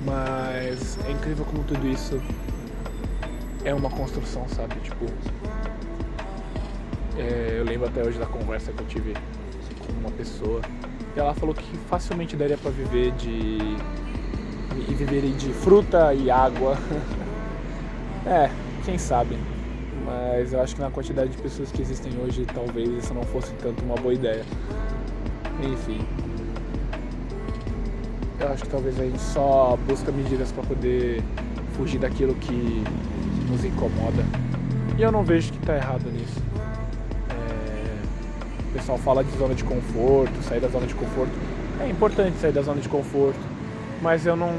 Mas 0.04 1.00
é 1.08 1.12
incrível 1.12 1.45
como 1.45 1.63
tudo 1.63 1.88
isso 1.88 2.19
é 3.65 3.73
uma 3.73 3.89
construção, 3.89 4.47
sabe? 4.47 4.75
Tipo, 4.82 5.06
é, 7.17 7.58
eu 7.58 7.65
lembro 7.65 7.88
até 7.88 8.01
hoje 8.04 8.19
da 8.19 8.28
conversa 8.28 8.71
que 8.71 8.82
eu 8.82 8.88
tive 8.88 9.13
com 9.80 9.91
uma 9.99 10.12
pessoa 10.12 10.62
e 11.15 11.19
ela 11.19 11.34
falou 11.34 11.54
que 11.54 11.78
facilmente 11.89 12.36
daria 12.36 12.58
para 12.58 12.71
viver 12.71 13.12
de 13.13 13.58
e 14.88 14.93
viver 14.93 15.21
de 15.36 15.51
fruta 15.51 16.13
e 16.13 16.30
água. 16.30 16.78
é, 18.25 18.49
quem 18.84 18.97
sabe. 18.97 19.38
Mas 20.06 20.54
eu 20.54 20.62
acho 20.62 20.75
que 20.75 20.82
na 20.82 20.91
quantidade 20.91 21.32
de 21.32 21.38
pessoas 21.38 21.71
que 21.71 21.82
existem 21.82 22.12
hoje, 22.19 22.45
talvez 22.45 22.88
isso 22.89 23.13
não 23.13 23.23
fosse 23.23 23.51
tanto 23.54 23.84
uma 23.84 23.95
boa 23.95 24.13
ideia. 24.13 24.45
Enfim. 25.63 26.06
eu 28.39 28.49
acho 28.49 28.63
que 28.63 28.69
talvez 28.69 28.99
a 28.99 29.04
gente 29.04 29.21
só 29.21 29.78
busca 29.88 30.12
medidas 30.12 30.51
para 30.51 30.63
poder 30.63 31.23
fugir 31.75 31.97
daquilo 31.97 32.36
que 32.36 32.84
nos 33.56 33.63
incomoda. 33.63 34.24
E 34.98 35.02
eu 35.02 35.12
não 35.12 35.24
vejo 35.24 35.52
que 35.52 35.58
está 35.60 35.76
errado 35.76 36.12
nisso. 36.12 36.41
É... 37.30 38.70
O 38.70 38.74
pessoal 38.74 38.98
fala 38.98 39.24
de 39.24 39.32
zona 39.38 39.56
de 39.56 39.63
conforto, 39.63 40.44
sair 40.44 40.60
da 40.60 40.68
zona 40.68 40.86
de 40.86 40.94
conforto. 40.94 41.32
É 41.80 41.89
importante 41.89 42.38
sair 42.38 42.52
da 42.52 42.62
zona 42.62 42.82
de 42.82 42.89
conforto, 42.89 43.39
mas 44.02 44.26
eu 44.26 44.36
não, 44.36 44.54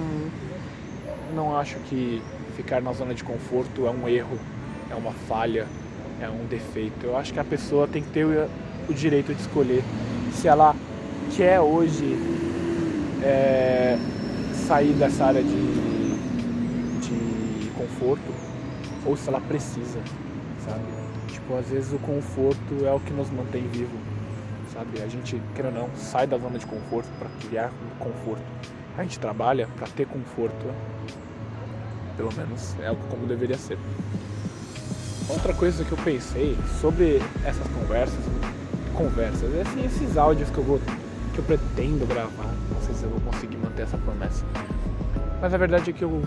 não 1.34 1.56
acho 1.56 1.76
que 1.80 2.22
ficar 2.56 2.80
na 2.80 2.92
zona 2.92 3.14
de 3.14 3.22
conforto 3.22 3.86
é 3.86 3.90
um 3.90 4.08
erro, 4.08 4.38
é 4.90 4.94
uma 4.94 5.12
falha, 5.12 5.66
é 6.20 6.28
um 6.28 6.46
defeito. 6.46 7.04
Eu 7.04 7.16
acho 7.16 7.32
que 7.32 7.40
a 7.40 7.44
pessoa 7.44 7.86
tem 7.86 8.02
que 8.02 8.10
ter 8.10 8.24
o 8.26 8.94
direito 8.94 9.34
de 9.34 9.40
escolher 9.40 9.82
se 10.32 10.48
ela 10.48 10.74
quer 11.36 11.60
hoje 11.60 12.16
é, 13.22 13.98
sair 14.66 14.92
dessa 14.92 15.26
área 15.26 15.42
de, 15.42 15.76
de 17.00 17.70
conforto 17.70 18.45
ou 19.06 19.16
se 19.16 19.28
ela 19.28 19.40
precisa, 19.40 20.00
sabe? 20.64 20.84
Tipo, 21.28 21.56
às 21.56 21.66
vezes 21.68 21.92
o 21.92 21.98
conforto 21.98 22.84
é 22.84 22.92
o 22.92 23.00
que 23.00 23.12
nos 23.12 23.30
mantém 23.30 23.66
vivo, 23.68 23.96
sabe? 24.72 25.00
A 25.00 25.06
gente, 25.06 25.40
quer 25.54 25.66
ou 25.66 25.72
não, 25.72 25.88
sai 25.94 26.26
da 26.26 26.36
zona 26.36 26.58
de 26.58 26.66
conforto 26.66 27.08
para 27.18 27.28
criar 27.48 27.70
conforto. 27.98 28.44
A 28.98 29.02
gente 29.02 29.18
trabalha 29.18 29.68
para 29.76 29.86
ter 29.88 30.06
conforto, 30.06 30.66
pelo 32.16 32.32
menos 32.34 32.74
é 32.80 32.94
como 33.08 33.26
deveria 33.26 33.58
ser. 33.58 33.78
Outra 35.28 35.52
coisa 35.54 35.84
que 35.84 35.92
eu 35.92 35.98
pensei 35.98 36.56
sobre 36.80 37.20
essas 37.44 37.66
conversas, 37.68 38.18
conversas, 38.94 39.50
assim, 39.60 39.84
esses 39.84 40.16
áudios 40.16 40.50
que 40.50 40.58
eu 40.58 40.64
vou 40.64 40.80
que 41.34 41.40
eu 41.40 41.44
pretendo 41.44 42.06
gravar. 42.06 42.54
Não 42.72 42.80
sei 42.80 42.94
se 42.94 43.04
eu 43.04 43.10
vou 43.10 43.20
conseguir 43.20 43.58
manter 43.58 43.82
essa 43.82 43.98
promessa. 43.98 44.44
Mas 45.40 45.52
a 45.52 45.58
verdade 45.58 45.90
é 45.90 45.92
que 45.92 46.02
eu 46.02 46.22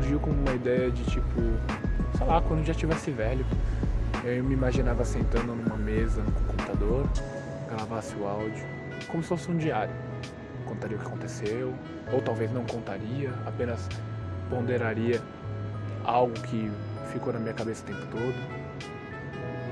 surgiu 0.00 0.18
como 0.18 0.34
uma 0.40 0.54
ideia 0.54 0.90
de 0.90 1.04
tipo, 1.04 1.40
sei 2.16 2.26
lá, 2.26 2.40
quando 2.40 2.64
já 2.64 2.72
tivesse 2.72 3.10
velho, 3.10 3.44
eu 4.24 4.42
me 4.42 4.54
imaginava 4.54 5.04
sentando 5.04 5.54
numa 5.54 5.76
mesa 5.76 6.22
com 6.22 6.40
o 6.40 6.44
computador, 6.46 7.06
gravasse 7.68 8.14
o 8.16 8.26
áudio, 8.26 8.64
como 9.08 9.22
se 9.22 9.28
fosse 9.28 9.50
um 9.50 9.58
diário. 9.58 9.92
Contaria 10.64 10.96
o 10.96 11.00
que 11.00 11.06
aconteceu, 11.06 11.74
ou 12.10 12.22
talvez 12.22 12.50
não 12.50 12.64
contaria, 12.64 13.30
apenas 13.46 13.86
ponderaria 14.48 15.20
algo 16.04 16.32
que 16.32 16.70
ficou 17.12 17.32
na 17.32 17.38
minha 17.38 17.54
cabeça 17.54 17.82
o 17.82 17.86
tempo 17.86 18.06
todo. 18.10 18.34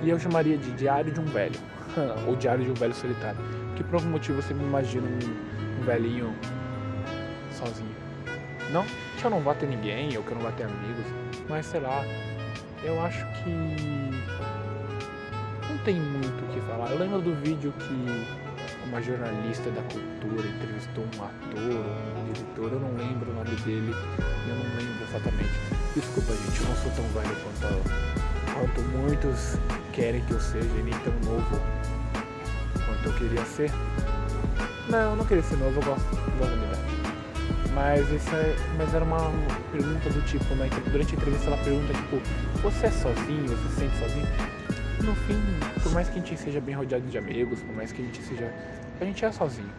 E 0.03 0.11
eu 0.11 0.19
chamaria 0.19 0.59
de 0.59 0.71
Diário 0.73 1.11
de 1.11 1.21
um 1.21 1.25
Velho, 1.25 1.59
ou 2.29 2.37
Diário 2.37 2.65
de 2.65 2.71
um 2.71 2.75
Velho 2.75 2.95
Solitário 2.95 3.39
que 3.77 3.85
por 3.85 3.95
algum 3.95 4.11
motivo 4.11 4.43
você 4.43 4.53
me 4.53 4.65
imagina 4.65 5.07
um, 5.07 5.81
um 5.81 5.85
velhinho 5.85 6.35
sozinho. 7.51 7.97
Não 8.73 8.85
que 9.19 9.25
eu 9.27 9.31
não 9.31 9.41
vá 9.41 9.55
ter 9.55 9.67
ninguém 9.67 10.17
ou 10.17 10.23
que 10.23 10.31
eu 10.31 10.37
não 10.37 10.43
vá 10.43 10.53
ter 10.53 10.65
amigos, 10.65 11.05
mas 11.49 11.67
sei 11.67 11.81
lá, 11.81 12.05
eu 12.83 13.01
acho 13.03 13.27
que 13.43 13.51
não 15.69 15.79
tem 15.85 15.97
muito 15.97 16.45
o 16.45 16.49
que 16.53 16.61
falar. 16.61 16.91
Eu 16.91 16.99
lembro 16.99 17.21
do 17.21 17.35
vídeo 17.43 17.73
que 17.79 18.87
uma 18.87 19.03
jornalista 19.03 19.71
da 19.71 19.83
cultura 19.83 20.47
entrevistou 20.47 21.05
um 21.05 21.25
ator, 21.25 21.85
um 22.17 22.33
diretor, 22.33 22.73
eu 22.73 22.81
não 22.81 22.97
lembro 22.97 23.31
o 23.31 23.35
nome 23.35 23.57
dele, 23.63 23.93
eu 24.49 24.55
não 24.55 24.65
lembro 24.77 25.05
exatamente. 25.09 25.51
Desculpa 25.95 26.33
gente, 26.33 26.61
eu 26.61 26.69
não 26.69 26.77
sou 26.77 26.93
tão 26.93 27.05
velho 27.09 27.37
quanto, 27.43 27.91
quanto 28.55 28.81
muitos 28.97 29.59
querem 29.93 30.25
que 30.25 30.33
eu 30.33 30.41
seja 30.41 30.65
e 30.65 30.83
nem 30.83 30.95
tão 31.01 31.15
novo 31.25 31.61
quanto 32.87 33.07
eu 33.07 33.13
queria 33.15 33.45
ser. 33.45 33.71
Não, 34.89 35.11
eu 35.11 35.17
não 35.17 35.25
queria 35.25 35.43
ser 35.43 35.57
novo, 35.57 35.81
eu 35.81 35.85
gosto 35.85 36.15
da. 36.15 36.78
Mas, 37.75 38.11
esse 38.13 38.35
é, 38.35 38.57
mas 38.77 38.95
era 38.95 39.05
uma 39.05 39.31
pergunta 39.71 40.11
do 40.11 40.23
tipo, 40.23 40.55
né? 40.55 40.69
Que 40.69 40.91
durante 40.91 41.15
a 41.15 41.17
entrevista 41.17 41.47
ela 41.49 41.57
pergunta, 41.59 41.93
tipo, 41.93 42.17
você 42.63 42.87
é 42.87 42.91
sozinho? 42.91 43.49
Você 43.49 43.69
se 43.69 43.81
sente 43.81 43.97
sozinho? 43.99 44.27
No 45.05 45.15
fim, 45.15 45.41
por 45.83 45.93
mais 45.93 46.09
que 46.09 46.19
a 46.19 46.23
gente 46.23 46.37
seja 46.37 46.61
bem 46.61 46.75
rodeado 46.75 47.07
de 47.07 47.19
amigos, 47.19 47.61
por 47.61 47.75
mais 47.75 47.93
que 47.93 48.03
a 48.03 48.05
gente 48.05 48.23
seja. 48.23 48.53
A 49.01 49.05
gente 49.05 49.25
é 49.25 49.31
sozinho. 49.31 49.71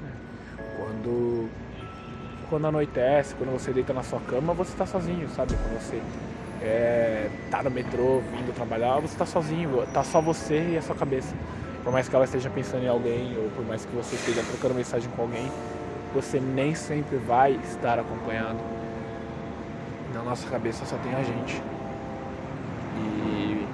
Né? 0.00 0.10
Quando. 0.76 1.48
Quando 2.50 2.66
anoitece, 2.66 3.34
quando 3.36 3.52
você 3.52 3.72
deita 3.72 3.92
na 3.92 4.02
sua 4.02 4.20
cama, 4.20 4.52
você 4.52 4.72
está 4.72 4.84
sozinho, 4.84 5.28
sabe? 5.30 5.54
Quando 5.54 5.80
você 5.80 6.00
é, 6.60 7.28
tá 7.50 7.62
no 7.62 7.70
metrô 7.70 8.20
vindo 8.32 8.54
trabalhar, 8.54 9.00
você 9.00 9.14
está 9.14 9.26
sozinho, 9.26 9.86
tá 9.92 10.02
só 10.04 10.20
você 10.20 10.72
e 10.72 10.78
a 10.78 10.82
sua 10.82 10.94
cabeça. 10.94 11.34
Por 11.82 11.92
mais 11.92 12.08
que 12.08 12.14
ela 12.14 12.24
esteja 12.24 12.48
pensando 12.50 12.84
em 12.84 12.88
alguém, 12.88 13.36
ou 13.36 13.50
por 13.50 13.64
mais 13.64 13.84
que 13.84 13.94
você 13.94 14.14
esteja 14.16 14.42
trocando 14.42 14.74
mensagem 14.74 15.10
com 15.10 15.22
alguém, 15.22 15.50
você 16.14 16.38
nem 16.38 16.74
sempre 16.74 17.16
vai 17.16 17.58
estar 17.64 17.98
acompanhado. 17.98 18.58
Na 20.14 20.22
nossa 20.22 20.48
cabeça 20.48 20.86
só 20.86 20.96
tem 20.98 21.12
a 21.12 21.22
gente. 21.22 21.60
E 22.96 23.66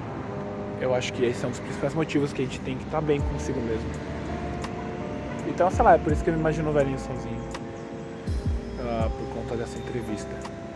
eu 0.81 0.95
acho 0.95 1.13
que 1.13 1.23
esse 1.25 1.45
é 1.45 1.47
um 1.47 1.51
dos 1.51 1.61
principais 1.61 1.95
motivos 1.95 2.33
que 2.33 2.41
a 2.41 2.45
gente 2.47 2.59
tem 2.61 2.79
que 2.79 2.85
estar 2.85 3.03
bem 3.03 3.21
consigo 3.21 3.61
mesmo. 3.61 3.91
Então, 5.47 5.71
sei 5.71 5.85
lá, 5.85 5.95
é 5.95 5.99
por 5.99 6.13
isso 6.13 6.25
que 6.25 6.31
eu 6.31 6.35
me 6.35 6.41
imagino 6.41 6.73
velhinho 6.73 6.99
sozinho. 6.99 7.41
Uh, 8.79 9.11
por 9.11 9.35
conta 9.35 9.57
dessa 9.57 9.79
entrevista. 9.79 10.31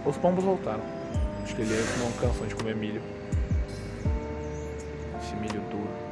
Os 0.05 0.16
pombos 0.18 0.44
voltaram. 0.44 0.83
Acho 1.42 1.57
que 1.57 1.62
eles 1.62 1.98
não 1.98 2.12
cansam 2.12 2.46
de 2.46 2.55
comer 2.55 2.77
milho. 2.77 3.00
Esse 5.22 5.35
milho 5.37 5.62
duro. 5.70 6.05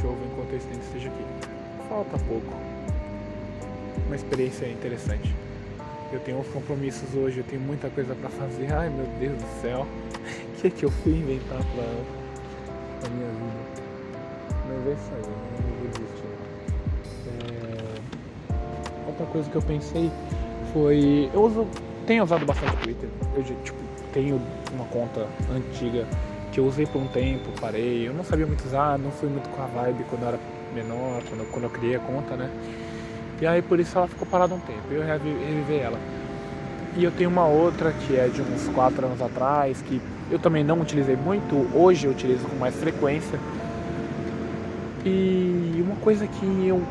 chova 0.00 0.24
enquanto 0.24 0.52
esse 0.54 0.66
tempo 0.66 0.84
esteja 0.84 1.08
aqui. 1.08 1.45
Falta 1.96 2.18
pouco. 2.18 2.52
Uma 4.06 4.16
experiência 4.16 4.66
interessante. 4.66 5.34
Eu 6.12 6.20
tenho 6.20 6.38
uns 6.38 6.46
compromissos 6.48 7.14
hoje, 7.14 7.38
eu 7.38 7.44
tenho 7.44 7.62
muita 7.62 7.88
coisa 7.88 8.14
para 8.14 8.28
fazer. 8.28 8.70
Ai 8.70 8.90
meu 8.90 9.06
Deus 9.18 9.42
do 9.42 9.62
céu, 9.62 9.86
o 10.52 10.60
que, 10.60 10.66
é 10.66 10.70
que 10.70 10.84
eu 10.84 10.90
fui 10.90 11.12
inventar 11.12 11.56
pra, 11.56 11.84
pra 13.00 13.08
minha 13.08 13.28
vida? 13.28 13.82
Mas 14.68 14.86
é 14.88 14.92
isso 14.92 15.10
aí, 15.14 15.22
eu 15.22 15.30
não 15.64 15.78
vou 15.78 15.88
desistir. 15.88 16.26
É... 18.52 19.06
Outra 19.06 19.24
coisa 19.24 19.48
que 19.48 19.56
eu 19.56 19.62
pensei 19.62 20.12
foi. 20.74 21.30
Eu 21.32 21.44
uso. 21.44 21.66
Tenho 22.06 22.24
usado 22.24 22.44
bastante 22.44 22.76
Twitter. 22.76 23.08
Eu 23.34 23.42
tipo, 23.42 23.78
tenho 24.12 24.38
uma 24.74 24.84
conta 24.84 25.26
antiga 25.50 26.06
que 26.52 26.60
eu 26.60 26.66
usei 26.66 26.84
por 26.84 27.00
um 27.00 27.08
tempo, 27.08 27.50
parei, 27.58 28.06
eu 28.06 28.12
não 28.12 28.22
sabia 28.22 28.46
muito 28.46 28.64
usar, 28.66 28.98
não 28.98 29.10
fui 29.10 29.28
muito 29.28 29.48
com 29.48 29.62
a 29.62 29.66
vibe 29.66 30.04
quando 30.10 30.26
era 30.26 30.38
menor, 30.76 31.22
quando, 31.28 31.50
quando 31.50 31.64
eu 31.64 31.70
criei 31.70 31.96
a 31.96 31.98
conta, 31.98 32.36
né? 32.36 32.50
E 33.40 33.46
aí 33.46 33.62
por 33.62 33.80
isso 33.80 33.96
ela 33.96 34.06
ficou 34.06 34.26
parada 34.26 34.54
um 34.54 34.60
tempo, 34.60 34.82
eu 34.90 35.02
revivi 35.02 35.76
ela. 35.76 35.98
E 36.96 37.04
eu 37.04 37.10
tenho 37.10 37.28
uma 37.28 37.46
outra 37.46 37.92
que 37.92 38.16
é 38.16 38.28
de 38.28 38.40
uns 38.40 38.68
4 38.68 39.06
anos 39.06 39.20
atrás, 39.20 39.82
que 39.82 40.00
eu 40.30 40.38
também 40.38 40.64
não 40.64 40.80
utilizei 40.80 41.16
muito, 41.16 41.68
hoje 41.74 42.06
eu 42.06 42.12
utilizo 42.12 42.46
com 42.46 42.56
mais 42.56 42.74
frequência. 42.74 43.38
E 45.04 45.82
uma 45.84 45.96
coisa 45.96 46.26
que 46.26 46.66
eu 46.66 46.82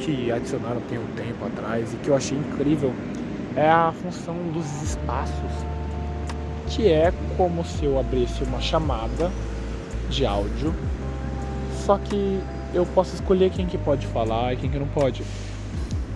que 0.00 0.30
adicionaram 0.30 0.80
tem 0.82 0.98
um 0.98 1.06
tempo 1.16 1.46
atrás 1.46 1.94
e 1.94 1.96
que 1.98 2.08
eu 2.08 2.16
achei 2.16 2.36
incrível 2.36 2.92
é 3.56 3.70
a 3.70 3.92
função 3.92 4.34
dos 4.52 4.82
espaços 4.82 5.52
que 6.66 6.88
é 6.88 7.12
como 7.36 7.64
se 7.64 7.84
eu 7.84 7.98
abrisse 7.98 8.42
uma 8.42 8.60
chamada 8.60 9.30
de 10.08 10.26
áudio, 10.26 10.74
só 11.84 11.98
que 11.98 12.40
eu 12.74 12.84
posso 12.84 13.14
escolher 13.14 13.50
quem 13.50 13.66
que 13.66 13.78
pode 13.78 14.06
falar 14.08 14.52
e 14.52 14.56
quem 14.56 14.68
que 14.68 14.78
não 14.78 14.88
pode. 14.88 15.22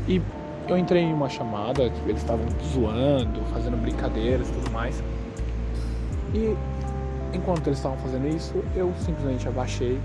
E 0.06 0.20
eu 0.68 0.76
entrei 0.76 1.02
em 1.02 1.12
uma 1.12 1.28
chamada, 1.28 1.84
eles 2.06 2.20
estavam 2.20 2.44
zoando, 2.72 3.40
fazendo 3.52 3.76
brincadeiras 3.76 4.48
e 4.48 4.52
tudo 4.52 4.70
mais. 4.70 5.02
E 6.34 6.54
enquanto 7.32 7.66
eles 7.68 7.78
estavam 7.78 7.96
fazendo 7.98 8.28
isso, 8.28 8.54
eu 8.74 8.92
simplesmente 8.98 9.46
abaixei, 9.48 9.98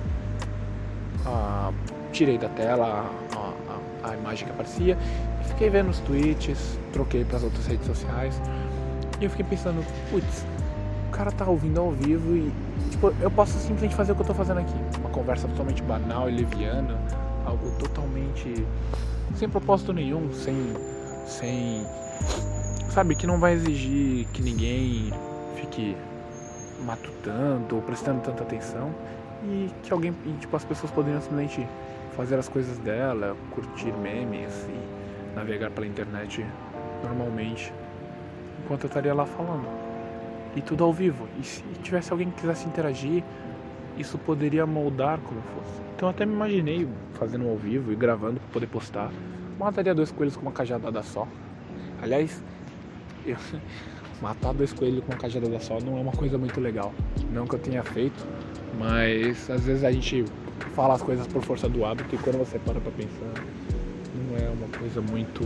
tirei 2.12 2.38
da 2.38 2.50
tela 2.50 3.10
a, 3.36 3.54
a, 4.06 4.12
a 4.12 4.16
imagem 4.16 4.46
que 4.46 4.52
aparecia 4.52 4.98
e 5.42 5.48
fiquei 5.48 5.70
vendo 5.70 5.89
os 5.89 6.00
tweets, 6.00 6.78
troquei 6.94 7.26
para 7.26 7.38
as 7.38 7.44
outras 7.44 7.66
redes 7.66 7.88
sociais. 7.88 8.39
E 9.20 9.24
eu 9.24 9.30
fiquei 9.30 9.46
pensando, 9.46 9.84
putz, 10.12 10.46
o 11.08 11.12
cara 11.12 11.32
tá 11.32 11.46
ouvindo 11.46 11.80
ao 11.80 11.92
vivo 11.92 12.36
e, 12.36 12.52
tipo, 12.90 13.14
eu 13.22 13.32
posso 13.32 13.58
simplesmente 13.60 13.96
fazer 13.96 14.12
o 14.12 14.16
que 14.16 14.22
eu 14.22 14.28
tô 14.28 14.34
fazendo 14.34 14.60
aqui. 14.60 14.76
Uma 15.00 15.10
conversa 15.10 15.48
totalmente 15.48 15.82
banal 15.84 16.30
e 16.30 16.34
leviana, 16.34 16.98
algo 17.46 17.72
totalmente 17.80 18.66
sem 19.36 19.50
propósito 19.50 19.94
nenhum, 19.94 20.32
sem. 20.34 20.56
sem. 21.26 21.86
Sabe, 22.90 23.16
que 23.16 23.26
não 23.26 23.40
vai 23.40 23.54
exigir 23.54 24.28
que 24.34 24.42
ninguém 24.42 25.12
fique 25.56 25.98
matutando 26.86 27.76
ou 27.76 27.82
prestando 27.82 28.22
tanta 28.22 28.44
atenção 28.44 28.94
e 29.44 29.70
que 29.82 29.92
alguém, 29.92 30.14
e, 30.26 30.32
tipo, 30.34 30.56
as 30.56 30.64
pessoas 30.64 30.92
poderiam 30.92 31.22
simplesmente 31.22 31.68
fazer 32.16 32.38
as 32.38 32.48
coisas 32.48 32.78
dela, 32.78 33.36
curtir 33.52 33.92
memes 33.94 34.54
e 34.70 35.36
navegar 35.36 35.72
pela 35.72 35.88
internet 35.88 36.46
normalmente 37.04 37.74
enquanto 38.64 38.84
eu 38.84 38.88
estaria 38.88 39.14
lá 39.14 39.26
falando. 39.26 39.68
E 40.56 40.62
tudo 40.62 40.84
ao 40.84 40.94
vivo. 40.94 41.28
E 41.39 41.44
se 41.44 41.63
tivesse 41.82 42.12
alguém 42.12 42.30
que 42.30 42.42
quisesse 42.42 42.68
interagir, 42.68 43.24
isso 43.98 44.18
poderia 44.18 44.66
moldar 44.66 45.20
como 45.20 45.42
fosse. 45.42 45.82
Então 45.96 46.10
até 46.10 46.26
me 46.26 46.34
imaginei 46.34 46.88
fazendo 47.13 47.48
ao 47.48 47.56
vivo 47.56 47.92
e 47.92 47.96
gravando 47.96 48.39
para 48.39 48.50
poder 48.50 48.68
postar. 48.68 49.12
Mataria 49.60 49.94
dois 49.94 50.12
coelhos 50.12 50.36
com 50.36 50.42
uma 50.44 50.52
cajadada 50.52 51.02
só. 51.04 51.28
Aliás, 52.02 52.44
eu, 53.26 53.38
matar 54.22 54.54
dois 54.54 54.74
coelhos 54.74 55.04
com 55.04 55.12
uma 55.12 55.18
cajadada 55.18 55.60
só 55.60 55.80
não 55.80 55.98
é 55.98 56.02
uma 56.02 56.12
coisa 56.12 56.38
muito 56.38 56.60
legal. 56.60 56.94
Não 57.32 57.46
que 57.46 57.56
eu 57.56 57.60
tenha 57.60 57.84
feito, 57.84 58.26
mas 58.78 59.50
às 59.50 59.66
vezes 59.66 59.84
a 59.84 59.92
gente 59.92 60.26
fala 60.76 60.96
as 60.96 61.02
coisas 61.02 61.28
por 61.28 61.42
força 61.44 61.70
do 61.70 61.86
hábito 61.86 62.16
e 62.16 62.18
quando 62.18 62.38
você 62.38 62.58
para 62.60 62.80
pra 62.80 62.92
pensar, 62.92 63.44
não 64.16 64.38
é 64.38 64.50
uma 64.50 64.68
coisa 64.78 65.02
muito 65.02 65.44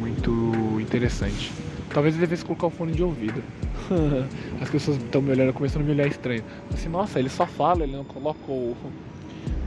muito 0.00 0.80
interessante. 0.80 1.52
Talvez 1.92 2.14
eu 2.14 2.20
devesse 2.20 2.44
colocar 2.44 2.66
o 2.66 2.70
fone 2.70 2.92
de 2.92 3.02
ouvido. 3.02 3.42
As 4.60 4.68
pessoas 4.68 4.98
estão 4.98 5.22
me 5.22 5.30
olhando, 5.30 5.52
começando 5.52 5.82
a 5.82 5.84
me 5.84 5.92
olhar 5.92 6.06
estranho. 6.06 6.44
Assim, 6.72 6.88
nossa, 6.88 7.18
ele 7.18 7.28
só 7.28 7.46
fala, 7.46 7.84
ele 7.84 7.96
não 7.96 8.04
coloca 8.04 8.40
o, 8.50 8.76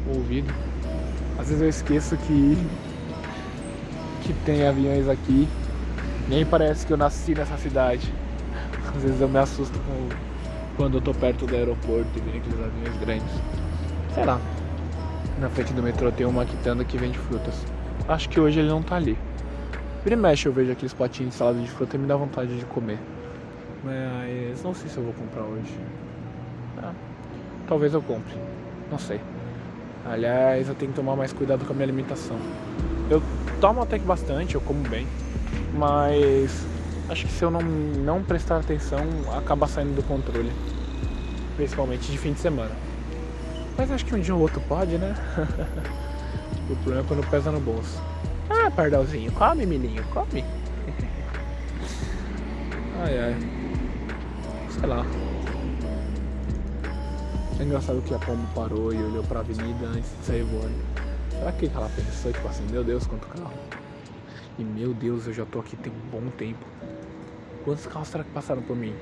o 0.07 0.17
ouvido. 0.17 0.53
Às 1.37 1.47
vezes 1.47 1.61
eu 1.61 1.69
esqueço 1.69 2.17
que 2.17 2.57
que 4.21 4.33
tem 4.45 4.67
aviões 4.67 5.07
aqui. 5.07 5.47
Nem 6.27 6.45
parece 6.45 6.85
que 6.85 6.93
eu 6.93 6.97
nasci 6.97 7.33
nessa 7.33 7.57
cidade. 7.57 8.11
Às 8.95 9.03
vezes 9.03 9.21
eu 9.21 9.27
me 9.27 9.39
assusto 9.39 9.77
com, 9.79 10.09
quando 10.77 10.97
eu 10.97 11.01
tô 11.01 11.13
perto 11.13 11.45
do 11.45 11.55
aeroporto 11.55 12.09
e 12.15 12.21
vem 12.21 12.39
aqueles 12.39 12.59
aviões 12.59 12.97
grandes. 12.99 13.33
Sei 14.13 14.25
lá. 14.25 14.39
Na 15.39 15.49
frente 15.49 15.73
do 15.73 15.81
metrô 15.81 16.11
tem 16.11 16.25
uma 16.25 16.45
quitanda 16.45 16.83
que 16.83 16.97
vende 16.97 17.17
frutas. 17.17 17.65
Acho 18.07 18.29
que 18.29 18.39
hoje 18.39 18.59
ele 18.59 18.69
não 18.69 18.81
tá 18.81 18.95
ali. 18.95 19.17
Vira 20.03 20.15
e 20.15 20.17
mexe 20.17 20.47
eu 20.47 20.53
vejo 20.53 20.71
aqueles 20.71 20.93
potinhos 20.93 21.33
de 21.33 21.37
salada 21.37 21.59
de 21.59 21.69
fruta 21.69 21.95
e 21.95 21.99
me 21.99 22.07
dá 22.07 22.15
vontade 22.15 22.57
de 22.57 22.65
comer. 22.65 22.97
Mas 23.83 24.63
não 24.63 24.73
sei 24.73 24.89
se 24.89 24.97
eu 24.97 25.03
vou 25.03 25.13
comprar 25.13 25.43
hoje. 25.43 25.77
Ah, 26.81 26.93
talvez 27.67 27.93
eu 27.93 28.01
compre. 28.01 28.35
Não 28.89 28.97
sei. 28.97 29.21
Aliás, 30.03 30.67
eu 30.67 30.73
tenho 30.73 30.91
que 30.91 30.95
tomar 30.95 31.15
mais 31.15 31.31
cuidado 31.31 31.63
com 31.65 31.71
a 31.71 31.75
minha 31.75 31.85
alimentação. 31.85 32.37
Eu 33.11 33.21
tomo 33.59 33.81
até 33.83 33.99
que 33.99 34.05
bastante, 34.05 34.55
eu 34.55 34.61
como 34.61 34.81
bem. 34.89 35.05
Mas 35.73 36.65
acho 37.07 37.27
que 37.27 37.31
se 37.31 37.43
eu 37.43 37.51
não, 37.51 37.61
não 37.61 38.23
prestar 38.23 38.57
atenção, 38.57 39.01
acaba 39.37 39.67
saindo 39.67 39.95
do 39.95 40.03
controle. 40.03 40.51
Principalmente 41.55 42.11
de 42.11 42.17
fim 42.17 42.33
de 42.33 42.39
semana. 42.39 42.71
Mas 43.77 43.91
acho 43.91 44.03
que 44.03 44.15
um 44.15 44.19
dia 44.19 44.33
ou 44.33 44.41
outro 44.41 44.61
pode, 44.67 44.97
né? 44.97 45.15
o 46.67 46.75
problema 46.77 47.01
é 47.01 47.07
quando 47.07 47.29
pesa 47.29 47.51
no 47.51 47.59
bolso. 47.59 48.01
Ah, 48.53 48.69
pardalzinho, 48.69 49.31
come, 49.31 49.65
milinho, 49.65 50.03
come. 50.13 50.43
ai, 52.99 53.17
ai. 53.17 53.35
Sei 54.69 54.85
lá. 54.85 55.05
É 57.57 57.63
engraçado 57.63 58.01
que 58.01 58.13
a 58.13 58.19
Pombo 58.19 58.45
parou 58.53 58.93
e 58.93 58.97
olhou 58.97 59.23
pra 59.23 59.39
avenida 59.39 59.85
antes 59.85 60.09
de 60.19 60.25
sair 60.25 60.43
voando. 60.43 60.83
Será 61.29 61.51
que 61.53 61.71
ela 61.73 61.89
pensou, 61.95 62.33
tipo 62.33 62.47
assim, 62.49 62.67
meu 62.69 62.83
Deus, 62.83 63.07
quanto 63.07 63.25
carro? 63.27 63.53
E 64.59 64.63
meu 64.65 64.93
Deus, 64.93 65.27
eu 65.27 65.33
já 65.33 65.45
tô 65.45 65.59
aqui 65.59 65.77
tem 65.77 65.93
um 65.93 66.09
bom 66.09 66.29
tempo. 66.31 66.65
Quantos 67.63 67.85
carros 67.85 68.09
será 68.09 68.25
que 68.25 68.31
passaram 68.31 68.61
por 68.61 68.75
mim? 68.75 68.93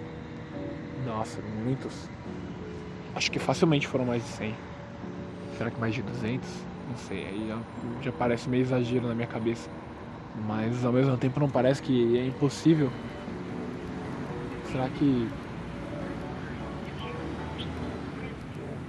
Nossa, 1.07 1.41
muitos. 1.63 2.07
Acho 3.15 3.31
que 3.31 3.39
facilmente 3.39 3.88
foram 3.88 4.05
mais 4.05 4.21
de 4.23 4.29
100. 4.29 4.55
Será 5.57 5.71
que 5.71 5.79
mais 5.79 5.95
de 5.95 6.03
200? 6.03 6.68
Não 6.89 6.97
sei, 6.97 7.28
aí 7.28 7.54
já, 8.02 8.12
parece 8.12 8.49
meio 8.49 8.62
exagero 8.62 9.08
na 9.08 9.13
minha 9.13 9.28
cabeça. 9.28 9.69
Mas 10.47 10.84
ao 10.84 10.91
mesmo 10.91 11.15
tempo 11.17 11.39
não 11.39 11.49
parece 11.49 11.82
que 11.82 12.17
é 12.17 12.25
impossível. 12.25 12.89
Será 14.71 14.89
que. 14.89 15.30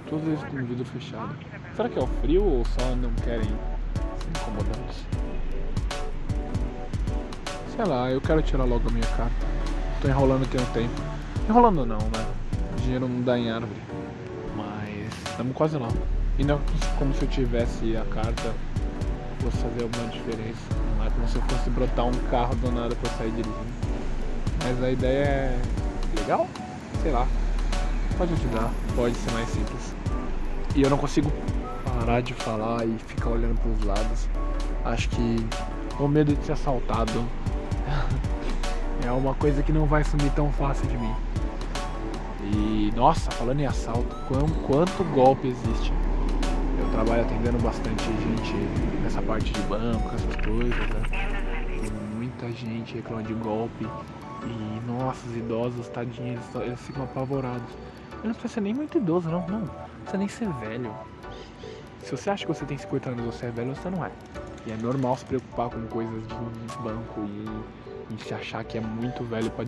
Todos 0.09 0.27
eles 0.27 0.43
com 0.43 0.65
vidro 0.65 0.85
fechado. 0.85 1.35
Será 1.75 1.89
que 1.89 1.99
é 1.99 2.01
o 2.01 2.07
frio 2.07 2.43
ou 2.43 2.65
só 2.65 2.95
não 2.95 3.11
querem 3.23 3.43
ser 3.43 4.29
incomodados? 4.29 5.05
Sei 7.75 7.85
lá, 7.85 8.11
eu 8.11 8.19
quero 8.19 8.41
tirar 8.41 8.65
logo 8.65 8.87
a 8.89 8.91
minha 8.91 9.07
carta. 9.07 9.47
Tô 10.01 10.07
enrolando 10.07 10.47
tem 10.49 10.59
um 10.59 10.65
tempo. 10.65 11.01
Enrolando 11.49 11.85
não, 11.85 11.97
né? 11.97 12.25
O 12.73 12.81
dinheiro 12.81 13.07
não 13.07 13.21
dá 13.21 13.37
em 13.37 13.49
árvore. 13.49 13.81
Mas 14.55 15.07
estamos 15.29 15.55
quase 15.55 15.77
lá. 15.77 15.87
E 16.37 16.43
não 16.43 16.59
como 16.97 17.13
se 17.13 17.23
eu 17.23 17.29
tivesse 17.29 17.95
a 17.95 18.05
carta 18.05 18.53
fosse 19.41 19.57
fazer 19.57 19.83
alguma 19.83 20.07
diferença. 20.07 20.59
Não 20.97 21.05
é 21.05 21.09
como 21.09 21.27
se 21.27 21.35
eu 21.35 21.41
fosse 21.43 21.69
brotar 21.69 22.05
um 22.05 22.11
carro 22.29 22.55
do 22.55 22.71
nada 22.71 22.95
pra 22.95 23.11
sair 23.11 23.31
dirigindo. 23.31 23.91
Mas 24.63 24.83
a 24.83 24.91
ideia 24.91 25.23
é 25.25 25.61
legal? 26.19 26.47
Sei 27.01 27.11
lá. 27.11 27.27
Pode 28.17 28.33
ajudar, 28.33 28.71
pode 28.95 29.15
ser 29.15 29.31
mais 29.31 29.49
simples. 29.49 29.95
E 30.75 30.83
eu 30.83 30.89
não 30.89 30.97
consigo 30.97 31.31
parar 31.83 32.21
de 32.21 32.33
falar 32.33 32.85
e 32.85 32.95
ficar 33.07 33.31
olhando 33.31 33.59
pros 33.59 33.83
lados. 33.83 34.27
Acho 34.85 35.09
que 35.09 35.37
o 35.99 36.07
medo 36.07 36.35
de 36.35 36.45
ser 36.45 36.51
assaltado 36.51 37.25
é 39.03 39.11
uma 39.11 39.33
coisa 39.33 39.63
que 39.63 39.71
não 39.71 39.85
vai 39.85 40.03
sumir 40.03 40.31
tão 40.33 40.51
fácil 40.51 40.85
de 40.87 40.97
mim. 40.97 41.15
E 42.43 42.93
nossa, 42.95 43.31
falando 43.31 43.59
em 43.59 43.65
assalto, 43.65 44.15
quanto 44.67 45.03
golpe 45.15 45.47
existe 45.47 45.91
trabalho 46.91 47.21
atendendo 47.21 47.57
bastante 47.59 48.03
gente 48.03 48.53
nessa 49.03 49.21
parte 49.21 49.51
de 49.51 49.61
banco, 49.61 50.15
essas 50.15 50.35
coisas, 50.45 50.77
né? 50.77 51.65
Tem 51.67 51.91
muita 52.15 52.51
gente 52.51 52.95
reclamando 52.95 53.27
de 53.27 53.33
golpe. 53.35 53.87
E 54.43 54.81
nossa, 54.87 55.27
os 55.27 55.35
idosos, 55.35 55.87
tadinhos, 55.89 56.41
eles, 56.55 56.67
eles 56.67 56.81
ficam 56.81 57.03
apavorados. 57.03 57.69
Eu 58.23 58.27
não 58.27 58.33
precisa 58.33 58.55
ser 58.55 58.61
nem 58.61 58.73
muito 58.73 58.97
idoso, 58.97 59.29
não, 59.29 59.47
não. 59.47 59.67
Precisa 60.01 60.17
nem 60.17 60.27
ser 60.27 60.49
velho. 60.53 60.93
Se 62.03 62.11
você 62.11 62.29
acha 62.29 62.45
que 62.45 62.51
você 62.51 62.65
tem 62.65 62.77
50 62.77 63.09
anos 63.09 63.23
e 63.23 63.25
você 63.25 63.45
é 63.45 63.51
velho, 63.51 63.75
você 63.75 63.89
não 63.89 64.05
é. 64.05 64.11
E 64.65 64.71
é 64.71 64.77
normal 64.77 65.17
se 65.17 65.25
preocupar 65.25 65.69
com 65.69 65.81
coisas 65.87 66.21
de 66.27 66.77
banco 66.83 67.21
e, 67.21 68.13
e 68.13 68.23
se 68.23 68.33
achar 68.33 68.63
que 68.63 68.77
é 68.77 68.81
muito 68.81 69.23
velho 69.23 69.49
pra, 69.51 69.65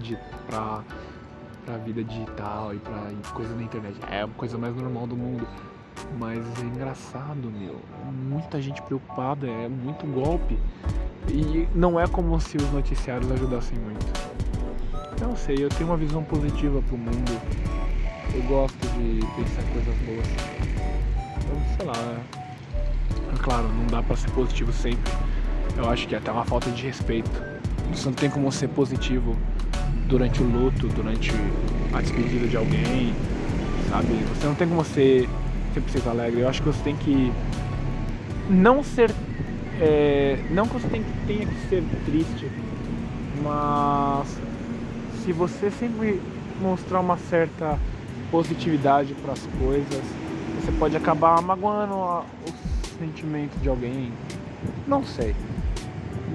pra, 0.47 0.83
pra 1.65 1.77
vida 1.77 2.03
digital 2.03 2.73
e 2.73 2.79
pra 2.79 3.07
coisas 3.33 3.55
na 3.55 3.63
internet. 3.63 3.95
É 4.09 4.21
a 4.21 4.27
coisa 4.27 4.57
mais 4.57 4.75
normal 4.75 5.07
do 5.07 5.15
mundo. 5.15 5.47
Mas 6.19 6.39
é 6.59 6.61
engraçado, 6.61 7.51
meu. 7.51 7.79
Muita 8.29 8.61
gente 8.61 8.81
preocupada, 8.81 9.47
é 9.47 9.67
muito 9.67 10.05
golpe. 10.07 10.57
E 11.29 11.67
não 11.73 11.99
é 11.99 12.07
como 12.07 12.39
se 12.39 12.57
os 12.57 12.71
noticiários 12.71 13.31
ajudassem 13.31 13.77
muito. 13.79 14.05
Não 15.21 15.35
sei, 15.35 15.55
eu 15.59 15.69
tenho 15.69 15.89
uma 15.89 15.97
visão 15.97 16.23
positiva 16.23 16.81
pro 16.81 16.97
mundo. 16.97 17.41
Eu 18.33 18.41
gosto 18.43 18.77
de 18.79 19.19
pensar 19.35 19.63
coisas 19.71 19.95
boas. 20.05 20.27
Então, 21.37 21.77
sei 21.77 21.85
lá. 21.85 22.17
É 23.33 23.37
claro, 23.41 23.67
não 23.69 23.87
dá 23.87 24.03
pra 24.03 24.15
ser 24.15 24.29
positivo 24.31 24.71
sempre. 24.73 25.11
Eu 25.77 25.89
acho 25.89 26.07
que 26.07 26.15
é 26.15 26.17
até 26.17 26.31
uma 26.31 26.45
falta 26.45 26.69
de 26.71 26.83
respeito. 26.83 27.31
Você 27.91 28.05
não 28.05 28.13
tem 28.13 28.29
como 28.29 28.51
ser 28.51 28.67
positivo 28.69 29.35
durante 30.07 30.41
o 30.41 30.45
luto, 30.45 30.87
durante 30.89 31.31
a 31.93 32.01
despedida 32.01 32.47
de 32.47 32.57
alguém, 32.57 33.13
sabe? 33.89 34.13
Você 34.35 34.47
não 34.47 34.55
tem 34.55 34.67
como 34.67 34.83
ser 34.83 35.29
sempre 35.73 35.91
ser 35.91 36.07
alegre. 36.07 36.41
Eu 36.41 36.49
acho 36.49 36.61
que 36.61 36.67
você 36.67 36.83
tem 36.83 36.95
que 36.95 37.31
não 38.49 38.83
ser. 38.83 39.11
É, 39.81 40.39
não 40.51 40.67
que 40.67 40.73
você 40.73 40.87
tem, 40.87 41.03
tenha 41.25 41.45
que 41.45 41.67
ser 41.67 41.83
triste, 42.05 42.49
mas 43.41 44.37
se 45.23 45.31
você 45.31 45.71
sempre 45.71 46.21
mostrar 46.61 46.99
uma 46.99 47.17
certa 47.17 47.77
positividade 48.29 49.13
para 49.15 49.33
as 49.33 49.45
coisas, 49.59 50.03
você 50.59 50.71
pode 50.73 50.95
acabar 50.95 51.41
magoando 51.41 51.95
a, 51.95 52.21
o 52.21 52.99
sentimento 52.99 53.59
de 53.61 53.69
alguém. 53.69 54.11
Não 54.87 55.03
sei. 55.03 55.35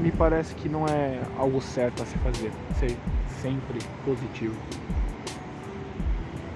Me 0.02 0.10
parece 0.10 0.54
que 0.54 0.68
não 0.68 0.86
é 0.86 1.20
algo 1.38 1.60
certo 1.60 2.02
a 2.02 2.06
se 2.06 2.16
fazer. 2.18 2.52
Ser 2.78 2.96
sempre 3.40 3.78
positivo. 4.04 4.56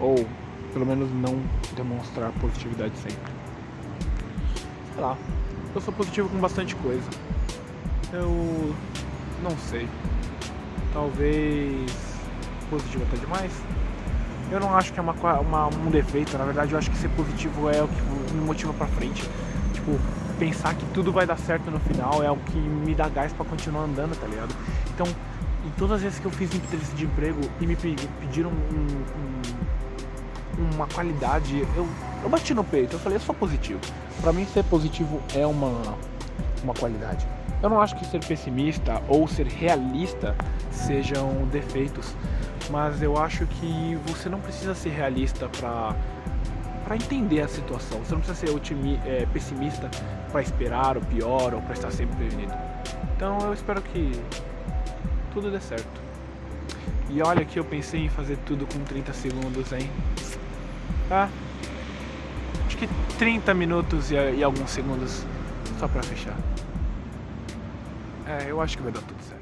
Ou 0.00 0.26
pelo 0.72 0.86
menos 0.86 1.10
não 1.12 1.38
demonstrar 1.76 2.32
positividade 2.40 2.96
sempre. 2.96 3.32
Sei 4.94 5.02
lá, 5.02 5.16
eu 5.74 5.80
sou 5.80 5.92
positivo 5.92 6.28
com 6.28 6.38
bastante 6.38 6.74
coisa. 6.76 7.08
Eu 8.12 8.74
não 9.42 9.56
sei. 9.56 9.88
Talvez 10.92 11.90
positivo 12.68 13.04
até 13.04 13.16
demais. 13.16 13.52
Eu 14.50 14.60
não 14.60 14.74
acho 14.76 14.92
que 14.92 14.98
é 14.98 15.02
uma, 15.02 15.12
uma, 15.40 15.66
um 15.68 15.90
defeito, 15.90 16.36
na 16.36 16.44
verdade 16.44 16.72
eu 16.72 16.78
acho 16.78 16.90
que 16.90 16.96
ser 16.98 17.08
positivo 17.10 17.70
é 17.70 17.82
o 17.82 17.88
que 17.88 18.34
me 18.34 18.44
motiva 18.44 18.72
pra 18.74 18.86
frente. 18.86 19.22
Tipo, 19.72 19.98
pensar 20.38 20.74
que 20.74 20.84
tudo 20.92 21.10
vai 21.10 21.26
dar 21.26 21.38
certo 21.38 21.70
no 21.70 21.80
final 21.80 22.22
é 22.22 22.30
o 22.30 22.36
que 22.36 22.58
me 22.58 22.94
dá 22.94 23.08
gás 23.08 23.32
para 23.32 23.46
continuar 23.46 23.84
andando, 23.84 24.18
tá 24.18 24.26
ligado? 24.26 24.54
Então, 24.94 25.06
em 25.64 25.70
todas 25.78 25.96
as 25.96 26.02
vezes 26.02 26.18
que 26.18 26.26
eu 26.26 26.30
fiz 26.30 26.54
entrevista 26.54 26.94
de 26.94 27.04
emprego 27.04 27.40
e 27.60 27.66
me 27.66 27.76
pediram 27.76 28.50
um, 28.50 28.52
um 28.54 29.71
uma 30.58 30.86
qualidade. 30.86 31.60
Eu, 31.76 31.86
eu 32.22 32.28
bati 32.28 32.54
no 32.54 32.64
peito, 32.64 32.94
eu 32.96 33.00
falei, 33.00 33.16
eu 33.16 33.22
sou 33.22 33.34
positivo. 33.34 33.80
Para 34.20 34.32
mim, 34.32 34.46
ser 34.46 34.64
positivo 34.64 35.20
é 35.34 35.46
uma, 35.46 35.96
uma 36.62 36.74
qualidade. 36.74 37.26
Eu 37.62 37.70
não 37.70 37.80
acho 37.80 37.96
que 37.96 38.04
ser 38.06 38.24
pessimista 38.24 39.00
ou 39.08 39.28
ser 39.28 39.46
realista 39.46 40.34
sejam 40.70 41.46
defeitos, 41.52 42.14
mas 42.70 43.00
eu 43.02 43.16
acho 43.16 43.46
que 43.46 43.96
você 44.06 44.28
não 44.28 44.40
precisa 44.40 44.74
ser 44.74 44.90
realista 44.90 45.48
para 45.48 45.94
para 46.84 46.96
entender 46.96 47.40
a 47.40 47.48
situação. 47.48 48.00
Você 48.00 48.12
não 48.12 48.20
precisa 48.20 48.46
ser 48.46 48.54
otimi, 48.54 49.00
é, 49.06 49.24
pessimista 49.32 49.88
para 50.30 50.42
esperar 50.42 50.96
o 50.96 51.00
pior 51.00 51.54
ou 51.54 51.62
para 51.62 51.74
estar 51.74 51.90
sempre 51.92 52.16
prevenido. 52.16 52.52
Então 53.16 53.38
eu 53.38 53.54
espero 53.54 53.80
que 53.80 54.12
tudo 55.32 55.50
dê 55.50 55.60
certo. 55.60 56.02
E 57.08 57.22
olha 57.22 57.44
que 57.44 57.58
eu 57.58 57.64
pensei 57.64 58.04
em 58.04 58.08
fazer 58.08 58.36
tudo 58.38 58.66
com 58.66 58.82
30 58.84 59.12
segundos, 59.12 59.72
hein? 59.72 59.88
Tá? 61.12 61.28
Acho 62.66 62.78
que 62.78 62.88
30 63.18 63.52
minutos 63.52 64.10
e, 64.10 64.14
e 64.14 64.42
alguns 64.42 64.70
segundos 64.70 65.26
só 65.78 65.86
para 65.86 66.02
fechar. 66.02 66.34
É, 68.26 68.50
eu 68.50 68.62
acho 68.62 68.78
que 68.78 68.82
vai 68.82 68.90
dar 68.90 69.02
tudo 69.02 69.22
certo. 69.22 69.41